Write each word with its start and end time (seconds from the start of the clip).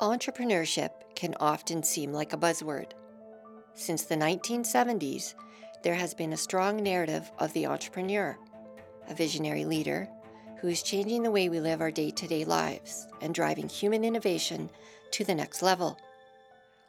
Entrepreneurship 0.00 0.90
can 1.16 1.34
often 1.40 1.82
seem 1.82 2.12
like 2.12 2.32
a 2.32 2.36
buzzword. 2.36 2.92
Since 3.74 4.04
the 4.04 4.14
1970s, 4.14 5.34
there 5.82 5.96
has 5.96 6.14
been 6.14 6.32
a 6.32 6.36
strong 6.36 6.80
narrative 6.80 7.32
of 7.40 7.52
the 7.52 7.66
entrepreneur, 7.66 8.38
a 9.08 9.14
visionary 9.14 9.64
leader 9.64 10.08
who 10.60 10.68
is 10.68 10.84
changing 10.84 11.24
the 11.24 11.32
way 11.32 11.48
we 11.48 11.58
live 11.58 11.80
our 11.80 11.90
day 11.90 12.12
to 12.12 12.28
day 12.28 12.44
lives 12.44 13.08
and 13.20 13.34
driving 13.34 13.68
human 13.68 14.04
innovation 14.04 14.70
to 15.10 15.24
the 15.24 15.34
next 15.34 15.62
level. 15.62 15.98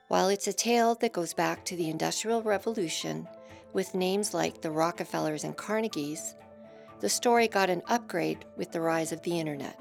While 0.08 0.30
it's 0.30 0.48
a 0.48 0.54
tale 0.54 0.94
that 1.02 1.14
goes 1.14 1.34
back 1.34 1.66
to 1.66 1.76
the 1.76 1.90
Industrial 1.90 2.44
Revolution 2.44 3.28
with 3.74 3.96
names 3.96 4.36
like 4.36 4.62
the 4.62 4.70
Rockefellers 4.70 5.44
and 5.44 5.58
Carnegies, 5.58 6.36
the 7.00 7.10
story 7.10 7.48
got 7.48 7.72
an 7.72 7.82
upgrade 7.88 8.46
with 8.56 8.72
the 8.72 8.82
rise 8.82 9.12
of 9.12 9.24
the 9.24 9.40
internet. 9.40 9.80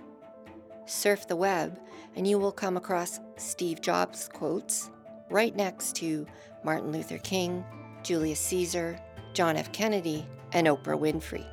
Surf 0.88 1.28
the 1.28 1.36
web 1.36 1.78
and 2.16 2.26
you 2.26 2.38
will 2.38 2.50
come 2.50 2.76
across 2.76 3.20
Steve 3.36 3.82
Jobs 3.82 4.28
quotes 4.32 4.90
right 5.30 5.54
next 5.54 5.94
to 5.96 6.26
Martin 6.64 6.90
Luther 6.92 7.18
King, 7.18 7.62
Julius 8.02 8.40
Caesar, 8.40 8.98
John 9.34 9.56
F. 9.56 9.70
Kennedy, 9.72 10.26
and 10.52 10.66
Oprah 10.66 10.98
Winfrey. 10.98 11.46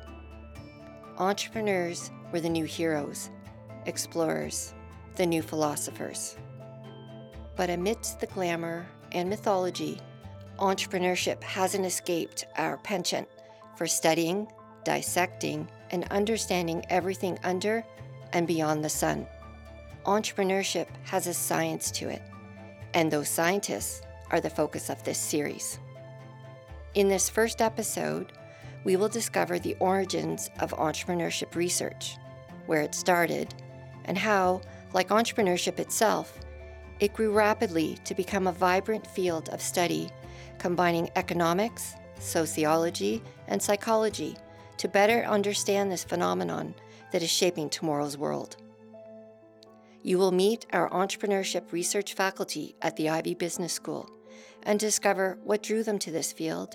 Entrepreneurs 1.18 2.10
were 2.32 2.40
the 2.40 2.48
new 2.48 2.64
heroes, 2.64 3.28
explorers, 3.84 4.72
the 5.16 5.26
new 5.26 5.42
philosophers. 5.42 6.38
But 7.56 7.68
amidst 7.68 8.20
the 8.20 8.26
glamour 8.28 8.86
and 9.12 9.28
mythology, 9.28 10.00
entrepreneurship 10.58 11.42
hasn't 11.42 11.84
escaped 11.84 12.46
our 12.56 12.78
penchant 12.78 13.28
for 13.76 13.86
studying, 13.86 14.48
dissecting, 14.84 15.68
and 15.90 16.04
understanding 16.10 16.84
everything 16.88 17.38
under 17.44 17.84
and 18.32 18.46
beyond 18.46 18.84
the 18.84 18.88
sun 18.88 19.26
entrepreneurship 20.06 20.86
has 21.02 21.26
a 21.26 21.34
science 21.34 21.90
to 21.90 22.08
it, 22.08 22.22
and 22.94 23.10
those 23.10 23.28
scientists 23.28 24.02
are 24.30 24.40
the 24.40 24.48
focus 24.48 24.88
of 24.88 25.02
this 25.02 25.18
series. 25.18 25.78
In 26.94 27.08
this 27.08 27.28
first 27.28 27.60
episode, 27.60 28.32
we 28.84 28.96
will 28.96 29.08
discover 29.08 29.58
the 29.58 29.76
origins 29.80 30.48
of 30.60 30.70
entrepreneurship 30.70 31.56
research, 31.56 32.16
where 32.66 32.82
it 32.82 32.94
started, 32.94 33.52
and 34.04 34.16
how, 34.16 34.60
like 34.92 35.08
entrepreneurship 35.08 35.80
itself, 35.80 36.38
it 37.00 37.12
grew 37.12 37.32
rapidly 37.32 37.98
to 38.04 38.14
become 38.14 38.46
a 38.46 38.52
vibrant 38.52 39.06
field 39.06 39.48
of 39.50 39.60
study 39.60 40.08
combining 40.58 41.10
economics, 41.16 41.94
sociology, 42.18 43.22
and 43.48 43.60
psychology 43.60 44.36
to 44.78 44.88
better 44.88 45.24
understand 45.24 45.92
this 45.92 46.04
phenomenon 46.04 46.74
that 47.12 47.22
is 47.22 47.30
shaping 47.30 47.68
tomorrow's 47.68 48.18
world. 48.18 48.56
You 50.02 50.18
will 50.18 50.32
meet 50.32 50.66
our 50.72 50.88
entrepreneurship 50.90 51.72
research 51.72 52.14
faculty 52.14 52.76
at 52.80 52.96
the 52.96 53.08
Ivey 53.08 53.34
Business 53.34 53.72
School 53.72 54.08
and 54.62 54.78
discover 54.78 55.38
what 55.42 55.62
drew 55.62 55.82
them 55.82 55.98
to 56.00 56.10
this 56.10 56.32
field 56.32 56.74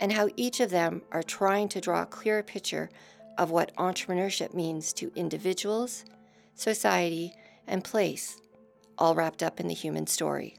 and 0.00 0.12
how 0.12 0.28
each 0.36 0.60
of 0.60 0.70
them 0.70 1.02
are 1.12 1.22
trying 1.22 1.68
to 1.70 1.80
draw 1.80 2.02
a 2.02 2.06
clearer 2.06 2.42
picture 2.42 2.90
of 3.38 3.50
what 3.50 3.74
entrepreneurship 3.76 4.54
means 4.54 4.92
to 4.92 5.12
individuals, 5.14 6.04
society, 6.54 7.32
and 7.66 7.84
place, 7.84 8.40
all 8.98 9.14
wrapped 9.14 9.42
up 9.42 9.60
in 9.60 9.68
the 9.68 9.74
human 9.74 10.06
story. 10.06 10.56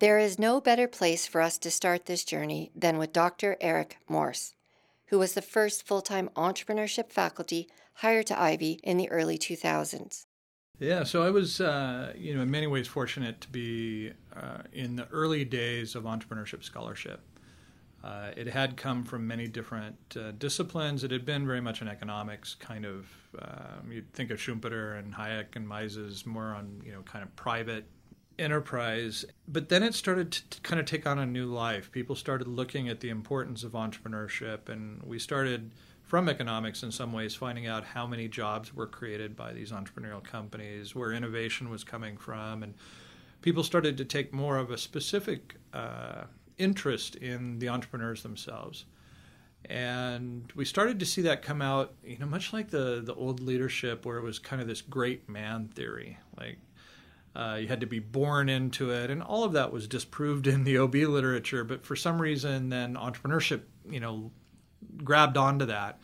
There 0.00 0.18
is 0.18 0.38
no 0.38 0.60
better 0.60 0.88
place 0.88 1.26
for 1.26 1.40
us 1.40 1.58
to 1.58 1.70
start 1.70 2.06
this 2.06 2.24
journey 2.24 2.72
than 2.74 2.98
with 2.98 3.12
Dr. 3.12 3.56
Eric 3.60 3.98
Morse 4.08 4.54
who 5.12 5.18
was 5.18 5.34
the 5.34 5.42
first 5.42 5.86
full 5.86 6.00
time 6.00 6.30
entrepreneurship 6.36 7.12
faculty 7.12 7.68
hired 7.96 8.26
to 8.26 8.40
Ivey 8.40 8.80
in 8.82 8.96
the 8.96 9.10
early 9.10 9.36
2000s. 9.36 10.24
Yeah, 10.78 11.04
so 11.04 11.22
I 11.22 11.28
was, 11.28 11.60
uh, 11.60 12.14
you 12.16 12.34
know, 12.34 12.40
in 12.40 12.50
many 12.50 12.66
ways 12.66 12.88
fortunate 12.88 13.42
to 13.42 13.48
be 13.50 14.12
uh, 14.34 14.62
in 14.72 14.96
the 14.96 15.06
early 15.08 15.44
days 15.44 15.94
of 15.94 16.04
entrepreneurship 16.04 16.64
scholarship. 16.64 17.20
Uh, 18.02 18.30
it 18.38 18.46
had 18.46 18.78
come 18.78 19.04
from 19.04 19.26
many 19.26 19.46
different 19.46 19.96
uh, 20.18 20.30
disciplines. 20.38 21.04
It 21.04 21.10
had 21.10 21.26
been 21.26 21.46
very 21.46 21.60
much 21.60 21.82
an 21.82 21.88
economics 21.88 22.54
kind 22.54 22.86
of. 22.86 23.06
Um, 23.38 23.92
you'd 23.92 24.10
think 24.14 24.30
of 24.30 24.38
Schumpeter 24.38 24.98
and 24.98 25.14
Hayek 25.14 25.56
and 25.56 25.68
Mises 25.68 26.24
more 26.24 26.54
on, 26.54 26.80
you 26.86 26.90
know, 26.90 27.02
kind 27.02 27.22
of 27.22 27.36
private 27.36 27.84
enterprise. 28.38 29.24
But 29.46 29.68
then 29.68 29.82
it 29.82 29.94
started 29.94 30.32
to 30.32 30.60
kind 30.60 30.80
of 30.80 30.86
take 30.86 31.06
on 31.06 31.18
a 31.18 31.26
new 31.26 31.46
life. 31.46 31.90
People 31.92 32.16
started 32.16 32.48
looking 32.48 32.88
at 32.88 33.00
the 33.00 33.10
importance 33.10 33.64
of 33.64 33.72
entrepreneurship, 33.72 34.68
and 34.68 35.02
we 35.02 35.18
started 35.18 35.70
from 36.02 36.28
economics 36.28 36.82
in 36.82 36.92
some 36.92 37.12
ways 37.12 37.34
finding 37.34 37.66
out 37.66 37.84
how 37.84 38.06
many 38.06 38.28
jobs 38.28 38.74
were 38.74 38.86
created 38.86 39.34
by 39.34 39.52
these 39.52 39.72
entrepreneurial 39.72 40.22
companies, 40.22 40.94
where 40.94 41.12
innovation 41.12 41.70
was 41.70 41.84
coming 41.84 42.16
from, 42.16 42.62
and 42.62 42.74
people 43.40 43.62
started 43.62 43.96
to 43.96 44.04
take 44.04 44.32
more 44.32 44.58
of 44.58 44.70
a 44.70 44.76
specific 44.78 45.56
uh, 45.72 46.24
interest 46.58 47.16
in 47.16 47.58
the 47.58 47.68
entrepreneurs 47.68 48.22
themselves. 48.22 48.84
And 49.66 50.52
we 50.56 50.64
started 50.64 50.98
to 51.00 51.06
see 51.06 51.22
that 51.22 51.40
come 51.42 51.62
out, 51.62 51.94
you 52.04 52.18
know, 52.18 52.26
much 52.26 52.52
like 52.52 52.70
the 52.70 53.00
the 53.02 53.14
old 53.14 53.40
leadership, 53.40 54.04
where 54.04 54.18
it 54.18 54.22
was 54.22 54.38
kind 54.38 54.60
of 54.60 54.68
this 54.68 54.82
great 54.82 55.28
man 55.28 55.68
theory, 55.68 56.18
like 56.36 56.58
uh, 57.34 57.58
you 57.60 57.68
had 57.68 57.80
to 57.80 57.86
be 57.86 57.98
born 57.98 58.48
into 58.48 58.90
it, 58.90 59.10
and 59.10 59.22
all 59.22 59.44
of 59.44 59.52
that 59.52 59.72
was 59.72 59.86
disproved 59.88 60.46
in 60.46 60.64
the 60.64 60.78
OB 60.78 60.94
literature. 60.94 61.64
But 61.64 61.84
for 61.84 61.96
some 61.96 62.20
reason, 62.20 62.68
then 62.68 62.94
entrepreneurship, 62.94 63.62
you 63.88 64.00
know, 64.00 64.30
grabbed 65.04 65.36
onto 65.36 65.66
that. 65.66 66.00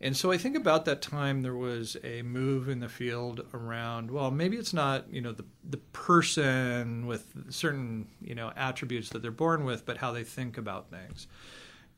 And 0.00 0.16
so 0.16 0.30
I 0.30 0.38
think 0.38 0.56
about 0.56 0.84
that 0.84 1.02
time 1.02 1.42
there 1.42 1.56
was 1.56 1.96
a 2.04 2.22
move 2.22 2.68
in 2.68 2.78
the 2.78 2.88
field 2.88 3.44
around 3.52 4.10
well 4.10 4.30
maybe 4.30 4.56
it's 4.56 4.72
not 4.72 5.12
you 5.12 5.20
know 5.20 5.32
the 5.32 5.44
the 5.68 5.78
person 5.78 7.06
with 7.06 7.32
certain 7.50 8.06
you 8.20 8.34
know 8.34 8.52
attributes 8.56 9.10
that 9.10 9.22
they're 9.22 9.30
born 9.30 9.64
with 9.64 9.84
but 9.84 9.98
how 9.98 10.12
they 10.12 10.24
think 10.24 10.56
about 10.56 10.90
things. 10.90 11.26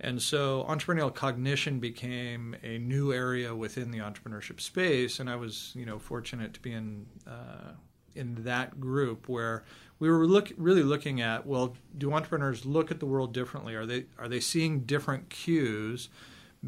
And 0.02 0.22
so 0.22 0.64
entrepreneurial 0.66 1.14
cognition 1.14 1.78
became 1.78 2.56
a 2.62 2.78
new 2.78 3.12
area 3.12 3.54
within 3.54 3.90
the 3.90 3.98
entrepreneurship 3.98 4.60
space 4.60 5.20
and 5.20 5.28
I 5.28 5.36
was 5.36 5.72
you 5.74 5.84
know 5.84 5.98
fortunate 5.98 6.54
to 6.54 6.60
be 6.60 6.72
in 6.72 7.04
uh, 7.26 7.72
in 8.14 8.42
that 8.44 8.80
group 8.80 9.28
where 9.28 9.64
we 9.98 10.08
were 10.08 10.26
look, 10.26 10.52
really 10.56 10.82
looking 10.82 11.20
at 11.20 11.46
well 11.46 11.76
do 11.96 12.12
entrepreneurs 12.12 12.64
look 12.64 12.90
at 12.90 13.00
the 13.00 13.06
world 13.06 13.32
differently 13.32 13.74
are 13.74 13.86
they 13.86 14.06
are 14.18 14.28
they 14.28 14.40
seeing 14.40 14.80
different 14.80 15.28
cues 15.30 16.08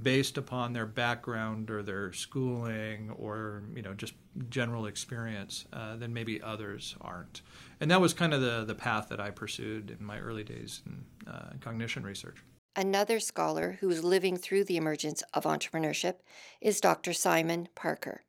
based 0.01 0.39
upon 0.39 0.73
their 0.73 0.87
background 0.87 1.71
or 1.71 1.83
their 1.83 2.13
schooling 2.13 3.11
or 3.19 3.63
you 3.75 3.83
know 3.83 3.93
just 3.93 4.15
general 4.49 4.87
experience 4.87 5.67
uh, 5.73 5.97
than 5.97 6.13
maybe 6.13 6.41
others 6.41 6.97
aren't 7.01 7.43
and 7.81 7.91
that 7.91 8.01
was 8.01 8.15
kind 8.15 8.33
of 8.33 8.41
the 8.41 8.65
the 8.65 8.75
path 8.75 9.09
that 9.09 9.21
I 9.21 9.31
pursued 9.31 9.95
in 9.99 10.05
my 10.05 10.19
early 10.19 10.45
days 10.45 10.83
in 10.87 11.05
uh, 11.31 11.51
cognition 11.61 12.03
research 12.05 12.43
Another 12.75 13.21
scholar 13.21 13.77
who 13.81 13.91
is 13.91 14.03
living 14.03 14.39
through 14.39 14.65
the 14.65 14.79
emergence 14.79 15.23
of 15.35 15.45
entrepreneurship 15.45 16.15
is 16.59 16.81
Dr. 16.81 17.13
Simon 17.13 17.69
Parker. 17.75 18.23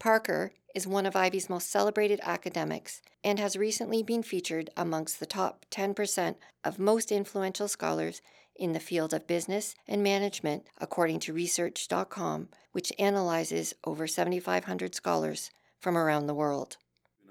Parker 0.00 0.54
is 0.74 0.86
one 0.86 1.06
of 1.06 1.16
Ivey's 1.16 1.50
most 1.50 1.70
celebrated 1.70 2.20
academics 2.22 3.02
and 3.24 3.38
has 3.38 3.56
recently 3.56 4.02
been 4.02 4.22
featured 4.22 4.70
amongst 4.76 5.20
the 5.20 5.26
top 5.26 5.66
10% 5.70 6.36
of 6.64 6.78
most 6.78 7.12
influential 7.12 7.68
scholars 7.68 8.20
in 8.56 8.72
the 8.72 8.80
field 8.80 9.14
of 9.14 9.26
business 9.26 9.74
and 9.88 10.02
management, 10.02 10.64
according 10.78 11.20
to 11.20 11.32
Research.com, 11.32 12.48
which 12.72 12.92
analyzes 12.98 13.74
over 13.84 14.06
7,500 14.06 14.94
scholars 14.94 15.50
from 15.80 15.96
around 15.96 16.26
the 16.26 16.34
world. 16.34 16.76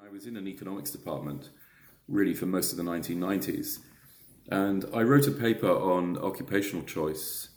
I 0.03 0.09
was 0.09 0.25
in 0.25 0.35
an 0.35 0.47
economics 0.47 0.91
department 0.91 1.50
really 2.08 2.34
for 2.34 2.46
most 2.46 2.72
of 2.72 2.78
the 2.78 2.84
1990s, 2.84 3.79
and 4.50 4.85
I 4.94 5.02
wrote 5.03 5.28
a 5.28 5.31
paper 5.31 5.69
on 5.69 6.18
occupational 6.18 6.84
choice, 6.84 7.50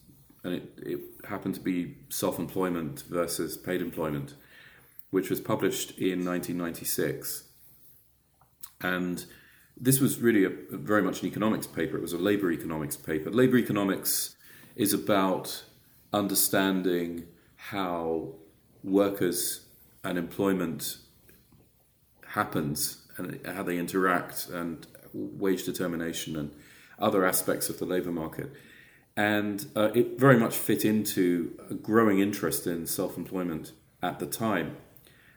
and 0.44 0.54
it, 0.54 0.78
it 0.78 1.00
happened 1.28 1.54
to 1.54 1.60
be 1.60 1.96
self 2.10 2.38
employment 2.38 3.04
versus 3.08 3.56
paid 3.56 3.80
employment 3.80 4.34
which 5.14 5.30
was 5.30 5.40
published 5.40 5.90
in 5.92 6.24
1996. 6.24 7.44
And 8.80 9.24
this 9.76 10.00
was 10.00 10.18
really 10.18 10.44
a, 10.44 10.50
a 10.74 10.76
very 10.76 11.02
much 11.02 11.22
an 11.22 11.28
economics 11.28 11.68
paper. 11.68 11.96
It 11.96 12.02
was 12.02 12.12
a 12.12 12.18
labor 12.18 12.50
economics 12.50 12.96
paper. 12.96 13.30
Labor 13.30 13.56
economics 13.56 14.34
is 14.74 14.92
about 14.92 15.62
understanding 16.12 17.26
how 17.70 18.34
workers 18.82 19.66
and 20.02 20.18
employment 20.18 20.98
happens 22.30 23.06
and 23.16 23.38
how 23.46 23.62
they 23.62 23.78
interact 23.78 24.48
and 24.48 24.84
wage 25.12 25.62
determination 25.64 26.34
and 26.36 26.50
other 26.98 27.24
aspects 27.24 27.68
of 27.68 27.78
the 27.78 27.84
labor 27.84 28.10
market. 28.10 28.52
And 29.16 29.64
uh, 29.76 29.90
it 29.94 30.18
very 30.18 30.40
much 30.40 30.56
fit 30.56 30.84
into 30.84 31.56
a 31.70 31.74
growing 31.74 32.18
interest 32.18 32.66
in 32.66 32.84
self 32.88 33.16
employment 33.16 33.70
at 34.02 34.18
the 34.18 34.26
time 34.26 34.76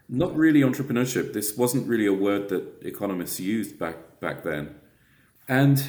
not 0.10 0.36
really 0.36 0.62
entrepreneurship. 0.62 1.34
This 1.34 1.58
wasn't 1.58 1.88
really 1.88 2.06
a 2.06 2.14
word 2.14 2.50
that 2.50 2.82
economists 2.82 3.40
used 3.40 3.78
back 3.78 4.20
back 4.20 4.44
then. 4.44 4.76
And 5.48 5.84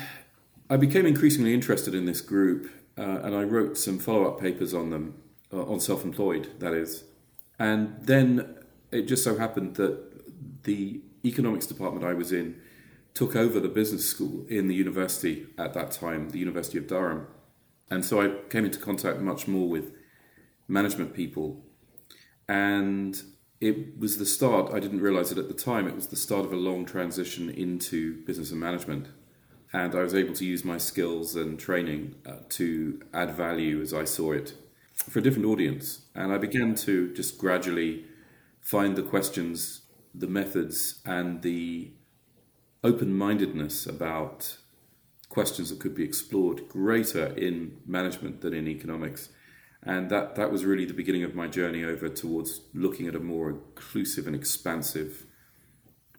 I 0.70 0.76
became 0.76 1.06
increasingly 1.06 1.55
interested 1.55 1.94
in 1.94 2.05
this 2.05 2.20
group, 2.20 2.70
uh, 2.97 3.20
and 3.23 3.35
I 3.35 3.43
wrote 3.43 3.79
some 3.79 3.99
follow 3.99 4.26
up 4.29 4.41
papers 4.41 4.75
on 4.75 4.91
them, 4.91 5.15
uh, 5.53 5.65
on 5.65 5.81
self 5.81 6.05
employed, 6.05 6.61
that 6.61 6.75
is. 6.75 7.05
And 7.59 7.97
then 8.00 8.56
it 8.93 9.03
just 9.03 9.25
so 9.25 9.37
happened 9.37 9.76
that 9.76 10.62
the 10.65 11.00
economics 11.25 11.67
department 11.67 12.05
I 12.05 12.15
was 12.15 12.32
in 12.32 12.61
took 13.15 13.35
over 13.35 13.59
the 13.59 13.69
business 13.69 14.09
school 14.09 14.47
in 14.49 14.69
the 14.69 14.75
university 14.75 15.47
at 15.59 15.75
that 15.75 15.91
time, 15.91 16.31
the 16.31 16.38
University 16.38 16.79
of 16.79 16.87
Durham. 16.87 17.26
And 17.91 18.05
so 18.05 18.20
I 18.20 18.49
came 18.50 18.65
into 18.65 18.79
contact 18.79 19.19
much 19.20 19.49
more 19.49 19.69
with 19.69 19.93
management 20.69 21.15
people. 21.15 21.65
And 22.49 23.20
it 23.60 23.99
was 23.99 24.19
the 24.19 24.26
start, 24.26 24.72
I 24.72 24.78
didn't 24.78 25.00
realize 25.00 25.32
it 25.32 25.38
at 25.38 25.49
the 25.49 25.55
time, 25.55 25.88
it 25.88 25.94
was 25.94 26.08
the 26.08 26.16
start 26.16 26.44
of 26.44 26.52
a 26.52 26.56
long 26.56 26.84
transition 26.84 27.50
into 27.50 28.22
business 28.25 28.50
and 28.50 28.60
management. 28.60 29.08
And 29.72 29.94
I 29.94 30.02
was 30.02 30.14
able 30.14 30.34
to 30.34 30.44
use 30.46 30.64
my 30.64 30.78
skills 30.78 31.37
and 31.37 31.58
training 31.58 32.14
uh, 32.25 32.37
to 32.50 33.02
add 33.12 33.34
value 33.34 33.82
as 33.82 33.93
I 33.93 34.05
saw 34.05 34.32
it 34.32 34.55
for 34.94 35.19
a 35.19 35.22
different 35.22 35.46
audience. 35.46 36.06
And 36.14 36.32
I 36.32 36.38
began 36.38 36.75
to 36.76 37.12
just 37.14 37.37
gradually 37.38 38.05
find 38.60 38.96
the 38.96 39.02
questions, 39.02 39.82
the 40.14 40.26
methods, 40.26 41.00
and 41.05 41.43
the 41.43 41.90
open 42.84 43.16
mindedness 43.16 43.87
about 43.87 44.56
questions 45.28 45.69
that 45.70 45.81
could 45.81 45.94
be 45.94 46.05
explored 46.05 46.69
greater 46.69 47.26
in 47.37 47.76
management 47.87 48.40
than 48.40 48.55
in 48.55 48.69
economics. 48.69 49.28
And 49.82 50.10
that, 50.10 50.34
that 50.34 50.50
was 50.50 50.64
really 50.64 50.84
the 50.84 50.94
beginning 50.94 51.22
of 51.22 51.34
my 51.34 51.46
journey 51.46 51.84
over 51.84 52.08
towards 52.08 52.62
looking 52.75 53.06
at 53.06 53.14
a 53.14 53.20
more 53.20 53.50
inclusive 53.50 54.26
and 54.26 54.34
expansive 54.34 55.25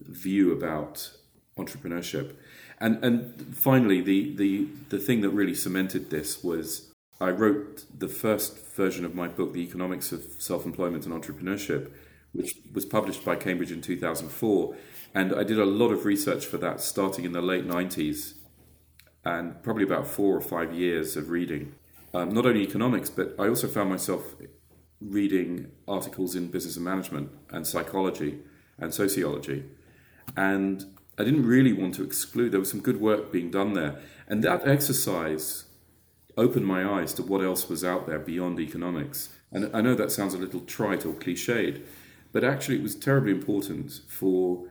view 0.00 0.52
about 0.52 1.12
entrepreneurship. 1.58 2.36
And, 2.78 3.04
and 3.04 3.54
finally, 3.54 4.00
the, 4.00 4.34
the, 4.34 4.68
the 4.88 4.98
thing 4.98 5.20
that 5.20 5.30
really 5.30 5.54
cemented 5.54 6.10
this 6.10 6.42
was 6.42 6.90
I 7.20 7.30
wrote 7.30 7.84
the 7.96 8.08
first 8.08 8.74
version 8.74 9.04
of 9.04 9.14
my 9.14 9.28
book, 9.28 9.52
The 9.52 9.60
Economics 9.60 10.10
of 10.10 10.24
Self 10.38 10.64
Employment 10.64 11.04
and 11.04 11.14
Entrepreneurship, 11.14 11.90
which 12.32 12.54
was 12.72 12.86
published 12.86 13.24
by 13.24 13.36
Cambridge 13.36 13.72
in 13.72 13.82
2004. 13.82 14.74
And 15.14 15.34
I 15.34 15.42
did 15.42 15.58
a 15.58 15.66
lot 15.66 15.90
of 15.90 16.06
research 16.06 16.46
for 16.46 16.56
that 16.58 16.80
starting 16.80 17.26
in 17.26 17.32
the 17.32 17.42
late 17.42 17.66
90s 17.66 18.34
and 19.24 19.62
probably 19.62 19.82
about 19.82 20.06
four 20.06 20.34
or 20.34 20.40
five 20.40 20.72
years 20.72 21.16
of 21.16 21.28
reading. 21.28 21.74
Um, 22.12 22.30
not 22.30 22.46
only 22.46 22.62
economics, 22.62 23.08
but 23.08 23.34
I 23.38 23.48
also 23.48 23.68
found 23.68 23.90
myself 23.90 24.34
reading 25.00 25.70
articles 25.88 26.34
in 26.34 26.48
business 26.48 26.76
and 26.76 26.84
management 26.84 27.30
and 27.50 27.66
psychology 27.66 28.40
and 28.78 28.92
sociology. 28.92 29.64
And 30.36 30.84
I 31.18 31.24
didn't 31.24 31.46
really 31.46 31.72
want 31.72 31.94
to 31.96 32.04
exclude, 32.04 32.52
there 32.52 32.60
was 32.60 32.70
some 32.70 32.80
good 32.80 33.00
work 33.00 33.30
being 33.30 33.50
done 33.50 33.74
there. 33.74 34.00
And 34.26 34.42
that 34.44 34.66
exercise 34.66 35.66
opened 36.36 36.66
my 36.66 36.84
eyes 36.84 37.12
to 37.14 37.22
what 37.22 37.42
else 37.42 37.68
was 37.68 37.84
out 37.84 38.06
there 38.06 38.18
beyond 38.18 38.58
economics. 38.60 39.30
And 39.52 39.70
I 39.74 39.80
know 39.80 39.94
that 39.94 40.12
sounds 40.12 40.34
a 40.34 40.38
little 40.38 40.60
trite 40.60 41.04
or 41.04 41.12
cliched, 41.12 41.82
but 42.32 42.44
actually 42.44 42.76
it 42.76 42.82
was 42.82 42.94
terribly 42.94 43.32
important 43.32 44.00
for 44.08 44.66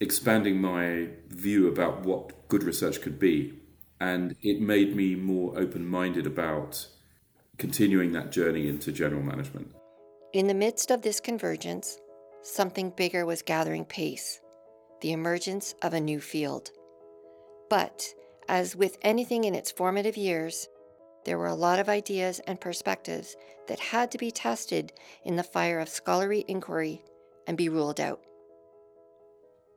expanding 0.00 0.60
my 0.60 1.08
view 1.28 1.68
about 1.68 2.04
what 2.04 2.48
good 2.48 2.62
research 2.62 3.00
could 3.00 3.18
be. 3.18 3.54
And 4.00 4.36
it 4.42 4.60
made 4.60 4.94
me 4.94 5.14
more 5.14 5.58
open 5.58 5.86
minded 5.86 6.26
about 6.26 6.86
continuing 7.58 8.12
that 8.12 8.30
journey 8.30 8.68
into 8.68 8.92
general 8.92 9.22
management. 9.22 9.74
In 10.32 10.46
the 10.46 10.54
midst 10.54 10.90
of 10.90 11.02
this 11.02 11.20
convergence, 11.20 11.98
something 12.42 12.90
bigger 12.90 13.26
was 13.26 13.42
gathering 13.42 13.84
pace 13.84 14.40
the 15.00 15.12
emergence 15.12 15.76
of 15.82 15.94
a 15.94 16.00
new 16.00 16.20
field. 16.20 16.70
But, 17.70 18.04
as 18.48 18.74
with 18.74 18.98
anything 19.02 19.44
in 19.44 19.54
its 19.54 19.70
formative 19.70 20.16
years, 20.16 20.66
there 21.24 21.38
were 21.38 21.46
a 21.46 21.54
lot 21.54 21.78
of 21.78 21.88
ideas 21.88 22.40
and 22.48 22.60
perspectives 22.60 23.36
that 23.68 23.78
had 23.78 24.10
to 24.10 24.18
be 24.18 24.32
tested 24.32 24.92
in 25.22 25.36
the 25.36 25.44
fire 25.44 25.78
of 25.78 25.88
scholarly 25.88 26.44
inquiry 26.48 27.04
and 27.46 27.56
be 27.56 27.68
ruled 27.68 28.00
out 28.00 28.20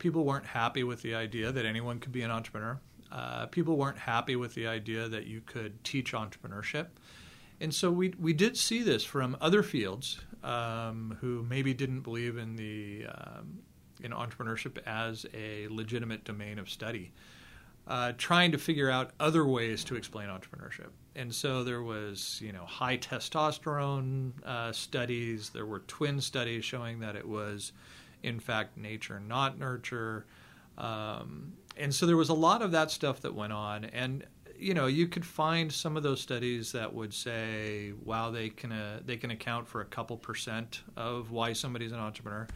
people 0.01 0.25
weren't 0.25 0.47
happy 0.47 0.83
with 0.83 1.03
the 1.03 1.13
idea 1.13 1.51
that 1.51 1.63
anyone 1.63 1.99
could 1.99 2.11
be 2.11 2.23
an 2.23 2.31
entrepreneur. 2.31 2.79
Uh, 3.11 3.45
people 3.47 3.77
weren't 3.77 3.97
happy 3.97 4.35
with 4.35 4.53
the 4.53 4.67
idea 4.67 5.09
that 5.09 5.27
you 5.27 5.41
could 5.41 5.83
teach 5.83 6.13
entrepreneurship. 6.13 6.87
And 7.59 7.73
so 7.73 7.91
we, 7.91 8.13
we 8.19 8.33
did 8.33 8.57
see 8.57 8.81
this 8.81 9.03
from 9.03 9.37
other 9.39 9.61
fields 9.61 10.19
um, 10.43 11.17
who 11.21 11.45
maybe 11.47 11.73
didn't 11.73 12.01
believe 12.01 12.37
in 12.37 12.55
the 12.55 13.05
um, 13.07 13.59
in 14.01 14.11
entrepreneurship 14.11 14.79
as 14.87 15.25
a 15.33 15.67
legitimate 15.67 16.23
domain 16.23 16.57
of 16.57 16.69
study, 16.69 17.11
uh, 17.87 18.13
trying 18.17 18.51
to 18.51 18.57
figure 18.57 18.89
out 18.89 19.11
other 19.19 19.45
ways 19.45 19.83
to 19.83 19.95
explain 19.95 20.27
entrepreneurship. 20.27 20.89
And 21.15 21.33
so 21.33 21.63
there 21.63 21.83
was 21.83 22.39
you 22.41 22.51
know 22.51 22.65
high 22.65 22.97
testosterone 22.97 24.31
uh, 24.43 24.71
studies. 24.71 25.49
There 25.49 25.65
were 25.65 25.79
twin 25.79 26.21
studies 26.21 26.65
showing 26.65 26.99
that 27.01 27.15
it 27.15 27.27
was 27.27 27.73
in 28.23 28.39
fact 28.39 28.77
nature, 28.77 29.19
not 29.19 29.59
nurture. 29.59 30.25
Um, 30.81 31.53
and 31.77 31.95
so 31.95 32.05
there 32.05 32.17
was 32.17 32.29
a 32.29 32.33
lot 32.33 32.61
of 32.61 32.71
that 32.71 32.91
stuff 32.91 33.21
that 33.21 33.33
went 33.33 33.53
on. 33.53 33.85
And 33.85 34.25
you 34.61 34.75
know, 34.75 34.85
you 34.85 35.07
could 35.07 35.25
find 35.25 35.71
some 35.71 35.97
of 35.97 36.03
those 36.03 36.21
studies 36.21 36.71
that 36.73 36.93
would 36.93 37.13
say, 37.13 37.93
"Wow, 38.03 38.29
they 38.29 38.49
can 38.49 38.71
uh, 38.71 38.99
they 39.03 39.17
can 39.17 39.31
account 39.31 39.67
for 39.67 39.81
a 39.81 39.85
couple 39.85 40.15
percent 40.17 40.83
of 40.95 41.31
why 41.31 41.53
somebody's 41.53 41.91
an 41.91 41.99
entrepreneur." 41.99 42.47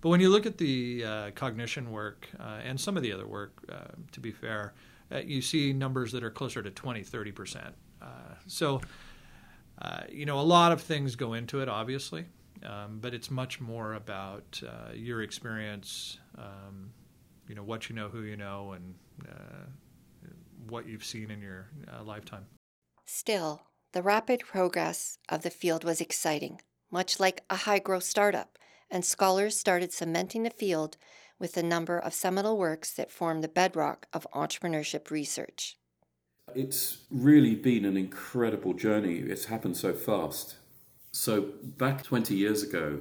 But 0.00 0.10
when 0.10 0.20
you 0.20 0.28
look 0.28 0.46
at 0.46 0.56
the 0.56 1.04
uh, 1.04 1.30
cognition 1.32 1.90
work 1.90 2.28
uh, 2.38 2.60
and 2.64 2.80
some 2.80 2.96
of 2.96 3.02
the 3.02 3.12
other 3.12 3.26
work, 3.26 3.60
uh, 3.68 3.94
to 4.12 4.20
be 4.20 4.30
fair, 4.30 4.74
uh, 5.10 5.18
you 5.18 5.42
see 5.42 5.72
numbers 5.72 6.12
that 6.12 6.22
are 6.22 6.30
closer 6.30 6.62
to 6.62 6.70
20, 6.70 7.02
30 7.02 7.32
percent. 7.32 7.74
Uh, 8.00 8.06
so, 8.46 8.80
you 10.08 10.24
know, 10.24 10.38
a 10.38 10.42
lot 10.42 10.70
of 10.70 10.80
things 10.80 11.16
go 11.16 11.34
into 11.34 11.60
it, 11.60 11.68
obviously. 11.68 12.26
Um, 12.64 12.98
but 13.00 13.14
it's 13.14 13.30
much 13.30 13.60
more 13.60 13.94
about 13.94 14.62
your 14.94 15.22
experience, 15.22 16.18
um, 16.36 16.90
you 17.48 17.54
know, 17.54 17.62
what 17.62 17.88
you 17.88 17.96
know, 17.96 18.08
who 18.08 18.22
you 18.22 18.36
know, 18.36 18.72
and 18.72 18.94
uh, 19.28 19.66
what 20.68 20.86
you've 20.86 21.04
seen 21.04 21.30
in 21.30 21.40
your 21.40 21.68
uh, 21.92 22.02
lifetime. 22.02 22.46
Still, 23.04 23.62
the 23.92 24.02
rapid 24.02 24.40
progress 24.40 25.18
of 25.28 25.42
the 25.42 25.50
field 25.50 25.82
was 25.82 26.00
exciting, 26.00 26.60
much 26.90 27.18
like 27.18 27.42
a 27.48 27.56
high 27.56 27.78
growth 27.78 28.04
startup, 28.04 28.58
and 28.90 29.04
scholars 29.04 29.58
started 29.58 29.92
cementing 29.92 30.42
the 30.42 30.50
field 30.50 30.96
with 31.38 31.56
a 31.56 31.62
number 31.62 31.98
of 31.98 32.12
seminal 32.12 32.58
works 32.58 32.92
that 32.92 33.10
form 33.10 33.40
the 33.40 33.48
bedrock 33.48 34.06
of 34.12 34.26
entrepreneurship 34.34 35.10
research. 35.10 35.76
It's 36.54 36.98
really 37.10 37.54
been 37.54 37.84
an 37.84 37.96
incredible 37.96 38.74
journey. 38.74 39.18
It's 39.18 39.46
happened 39.46 39.76
so 39.76 39.92
fast. 39.92 40.56
So, 41.12 41.52
back 41.62 42.02
20 42.02 42.34
years 42.34 42.62
ago, 42.62 43.00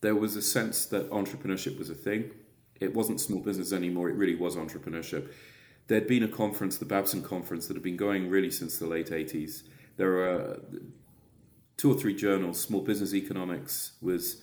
there 0.00 0.14
was 0.14 0.36
a 0.36 0.42
sense 0.42 0.84
that 0.86 1.10
entrepreneurship 1.10 1.78
was 1.78 1.90
a 1.90 1.94
thing. 1.94 2.32
It 2.82 2.94
wasn't 2.94 3.20
small 3.20 3.40
business 3.40 3.72
anymore, 3.72 4.10
it 4.10 4.16
really 4.16 4.34
was 4.34 4.56
entrepreneurship. 4.56 5.30
There'd 5.88 6.06
been 6.06 6.22
a 6.22 6.28
conference, 6.28 6.78
the 6.78 6.84
Babson 6.84 7.22
Conference, 7.22 7.66
that 7.66 7.74
had 7.74 7.82
been 7.82 7.96
going 7.96 8.30
really 8.30 8.50
since 8.50 8.78
the 8.78 8.86
late 8.86 9.10
80s. 9.10 9.62
There 9.96 10.10
were 10.10 10.28
uh, 10.28 10.78
two 11.76 11.92
or 11.92 11.98
three 11.98 12.14
journals, 12.14 12.60
Small 12.60 12.80
Business 12.80 13.14
Economics 13.14 13.92
was 14.00 14.42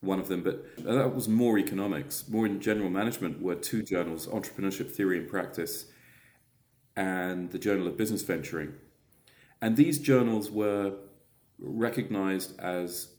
one 0.00 0.18
of 0.18 0.28
them, 0.28 0.42
but 0.42 0.76
that 0.78 1.14
was 1.14 1.28
more 1.28 1.58
economics. 1.58 2.28
More 2.28 2.44
in 2.44 2.60
general 2.60 2.90
management 2.90 3.40
were 3.40 3.54
two 3.54 3.82
journals 3.82 4.26
Entrepreneurship 4.26 4.90
Theory 4.90 5.18
and 5.18 5.28
Practice 5.28 5.86
and 6.96 7.50
the 7.52 7.58
Journal 7.58 7.86
of 7.86 7.96
Business 7.96 8.22
Venturing. 8.22 8.74
And 9.60 9.76
these 9.76 9.98
journals 10.00 10.50
were 10.50 10.94
recognized 11.58 12.58
as, 12.58 13.12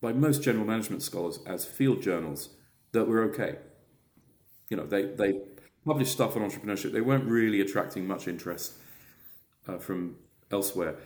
by 0.00 0.14
most 0.14 0.42
general 0.42 0.64
management 0.64 1.02
scholars, 1.02 1.40
as 1.46 1.66
field 1.66 2.00
journals 2.00 2.48
that 2.92 3.06
were 3.06 3.22
okay. 3.24 3.56
You 4.72 4.78
know, 4.78 4.86
they, 4.86 5.02
they 5.02 5.38
published 5.84 6.12
stuff 6.12 6.34
on 6.34 6.40
entrepreneurship. 6.48 6.92
They 6.92 7.02
weren't 7.02 7.26
really 7.26 7.60
attracting 7.60 8.06
much 8.06 8.26
interest 8.26 8.72
uh, 9.68 9.76
from 9.76 10.16
elsewhere, 10.50 10.96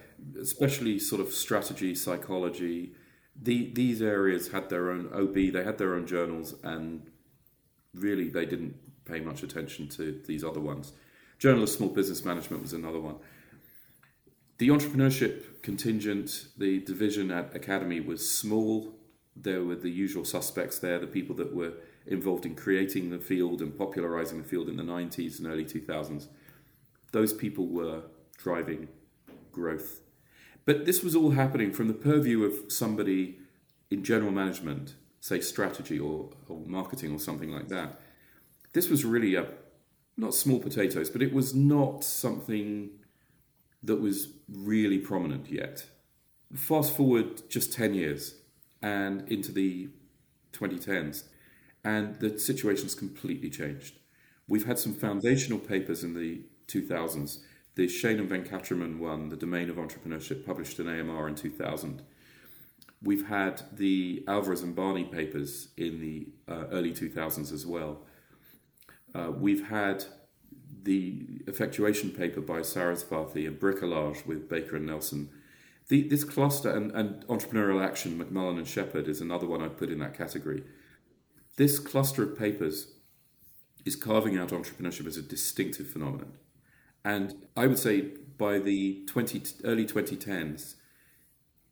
especially 0.41 1.01
sort 1.01 1.21
of 1.21 1.33
strategy, 1.33 1.93
psychology. 1.97 2.93
The, 3.35 3.73
these 3.75 4.01
areas 4.01 4.53
had 4.53 4.71
their 4.71 4.93
own 4.93 5.11
OB, 5.13 5.53
they 5.53 5.65
had 5.65 5.79
their 5.79 5.97
own 5.97 6.07
journals, 6.07 6.55
and 6.63 7.11
really 7.93 8.29
they 8.29 8.47
didn't 8.47 8.77
pay 9.05 9.19
much 9.19 9.43
attention 9.43 9.89
to 9.89 10.23
these 10.29 10.45
other 10.45 10.61
ones. 10.61 10.93
Journal 11.41 11.65
of 11.65 11.69
Small 11.69 11.89
Business 11.89 12.25
Management 12.25 12.63
was 12.63 12.73
another 12.73 13.01
one. 13.01 13.17
The 14.59 14.69
entrepreneurship 14.69 15.61
contingent, 15.63 16.47
the 16.57 16.79
division 16.83 17.33
at 17.33 17.57
Academy 17.57 17.99
was 17.99 18.31
small. 18.31 18.95
There 19.35 19.65
were 19.65 19.75
the 19.75 19.91
usual 19.91 20.25
suspects 20.25 20.79
there, 20.79 21.01
the 21.01 21.09
people 21.09 21.35
that 21.35 21.53
were 21.53 21.73
involved 22.07 22.47
in 22.47 22.55
creating 22.55 23.11
the 23.11 23.19
field 23.19 23.61
and 23.61 23.77
popularizing 23.77 24.39
the 24.39 24.49
field 24.49 24.69
in 24.69 24.77
the 24.77 24.83
90s 24.83 25.39
and 25.39 25.49
early 25.49 25.65
2000s. 25.65 26.29
Those 27.13 27.33
people 27.33 27.67
were 27.67 28.03
driving 28.37 28.89
growth. 29.53 30.01
But 30.65 30.85
this 30.85 31.03
was 31.03 31.15
all 31.17 31.31
happening 31.31 31.73
from 31.73 31.89
the 31.89 31.95
purview 31.95 32.45
of 32.45 32.71
somebody 32.71 33.39
in 33.91 34.03
general 34.03 34.33
management, 34.33 34.95
say 35.21 35.41
strategy 35.41 35.99
or, 35.99 36.31
or 36.49 36.61
marketing 36.67 37.13
or 37.13 37.19
something 37.19 37.51
like 37.51 37.69
that. 37.69 38.01
This 38.73 38.89
was 38.89 39.05
really 39.05 39.37
a 39.37 39.47
not 40.17 40.35
small 40.35 40.59
potatoes, 40.59 41.11
but 41.11 41.23
it 41.23 41.33
was 41.33 41.55
not 41.55 42.03
something 42.03 42.91
that 43.83 43.97
was 43.97 44.29
really 44.49 44.99
prominent 44.99 45.51
yet. 45.51 45.87
Fast 46.55 46.97
forward 46.97 47.49
just 47.49 47.73
10 47.73 47.95
years 47.95 48.37
and 48.83 49.29
into 49.31 49.53
the 49.53 49.89
2010s, 50.53 51.25
And 51.87 52.17
the 52.17 52.37
situation's 52.37 52.97
completely 52.97 53.49
changed. 53.49 54.01
We've 54.49 54.67
had 54.67 54.77
some 54.77 54.93
foundational 54.93 55.61
papers 55.61 56.03
in 56.03 56.15
the 56.15 56.43
2000s. 56.67 57.39
The 57.77 57.87
Shane 57.87 58.19
and 58.19 58.29
Venkataraman 58.29 58.99
one, 58.99 59.29
The 59.29 59.37
Domain 59.37 59.71
of 59.71 59.77
Entrepreneurship, 59.77 60.45
published 60.45 60.81
in 60.81 60.89
AMR 60.89 61.29
in 61.29 61.37
2000. 61.37 62.03
We've 63.01 63.29
had 63.29 63.63
the 63.73 64.25
Alvarez 64.27 64.63
and 64.63 64.75
Barney 64.75 65.05
papers 65.05 65.69
in 65.77 66.01
the 66.01 66.27
uh, 66.53 66.65
early 66.73 66.91
2000s 66.91 67.53
as 67.53 67.65
well. 67.65 68.03
Uh, 69.15 69.31
we've 69.31 69.69
had 69.69 70.07
the 70.83 71.23
effectuation 71.47 72.11
paper 72.11 72.41
by 72.41 72.61
Sarasvathy 72.61 73.47
and 73.47 73.61
Bricolage 73.61 74.27
with 74.27 74.49
Baker 74.49 74.75
and 74.75 74.87
Nelson. 74.87 75.29
The, 75.87 76.09
this 76.09 76.25
cluster 76.25 76.69
and, 76.69 76.91
and 76.91 77.25
entrepreneurial 77.29 77.85
action, 77.85 78.19
McMullen 78.19 78.59
and 78.59 78.67
Shepherd 78.67 79.07
is 79.07 79.21
another 79.21 79.47
one 79.47 79.63
I'd 79.63 79.79
put 79.79 79.91
in 79.91 80.01
that 80.01 80.19
category. 80.19 80.65
This 81.57 81.79
cluster 81.79 82.23
of 82.23 82.39
papers 82.39 82.89
is 83.85 83.97
carving 83.97 84.37
out 84.37 84.51
entrepreneurship 84.51 85.07
as 85.07 85.17
a 85.17 85.23
distinctive 85.23 85.89
phenomenon. 85.89 86.33
And 87.05 87.47
I 87.57 87.67
would 87.67 87.79
say 87.79 88.13
by 88.37 88.59
the 88.59 89.05
20, 89.07 89.43
early 89.65 89.87
2010s, 89.87 90.75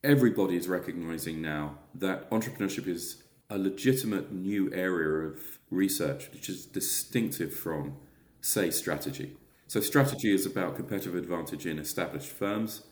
everybody 0.02 0.56
is 0.56 0.68
recognizing 0.68 1.42
now 1.42 1.78
that 1.94 2.30
entrepreneurship 2.30 2.86
is 2.86 3.24
a 3.50 3.58
legitimate 3.58 4.32
new 4.32 4.72
area 4.72 5.28
of 5.28 5.58
research 5.70 6.30
which 6.32 6.48
is 6.48 6.64
distinctive 6.64 7.52
from 7.52 7.96
say 8.40 8.70
strategy. 8.70 9.36
So 9.66 9.80
strategy 9.80 10.32
is 10.32 10.46
about 10.46 10.76
competitive 10.76 11.14
advantage 11.14 11.66
in 11.66 11.78
established 11.78 12.28
firms. 12.28 12.84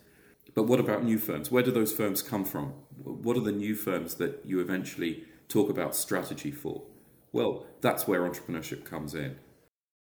But 0.54 0.64
what 0.64 0.80
about 0.80 1.04
new 1.04 1.18
firms? 1.18 1.50
Where 1.50 1.62
do 1.62 1.70
those 1.70 1.92
firms 1.92 2.22
come 2.22 2.44
from? 2.44 2.72
What 3.02 3.36
are 3.36 3.40
the 3.40 3.52
new 3.52 3.74
firms 3.74 4.16
that 4.16 4.42
you 4.44 4.60
eventually 4.60 5.24
talk 5.52 5.70
about 5.70 5.94
strategy 5.94 6.50
for? 6.50 6.82
Well, 7.32 7.66
that's 7.80 8.06
where 8.06 8.22
entrepreneurship 8.22 8.84
comes 8.84 9.14
in. 9.14 9.36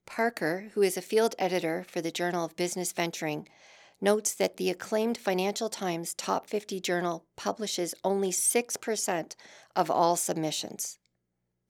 Parker, 0.06 0.70
who 0.74 0.82
is 0.82 0.98
a 0.98 1.02
field 1.02 1.36
editor 1.40 1.86
for 1.88 2.02
the 2.02 2.12
Journal 2.12 2.46
of 2.46 2.56
Business 2.56 2.92
Venturing, 2.92 3.48
notes 4.02 4.34
that 4.36 4.58
the 4.58 4.70
acclaimed 4.70 5.18
Financial 5.18 5.70
Times 5.70 6.14
Top 6.14 6.48
50 6.48 6.80
journal 6.80 7.26
publishes 7.36 7.96
only 8.04 8.32
6% 8.32 9.36
of 9.76 9.90
all 9.90 10.16
submissions. 10.16 10.98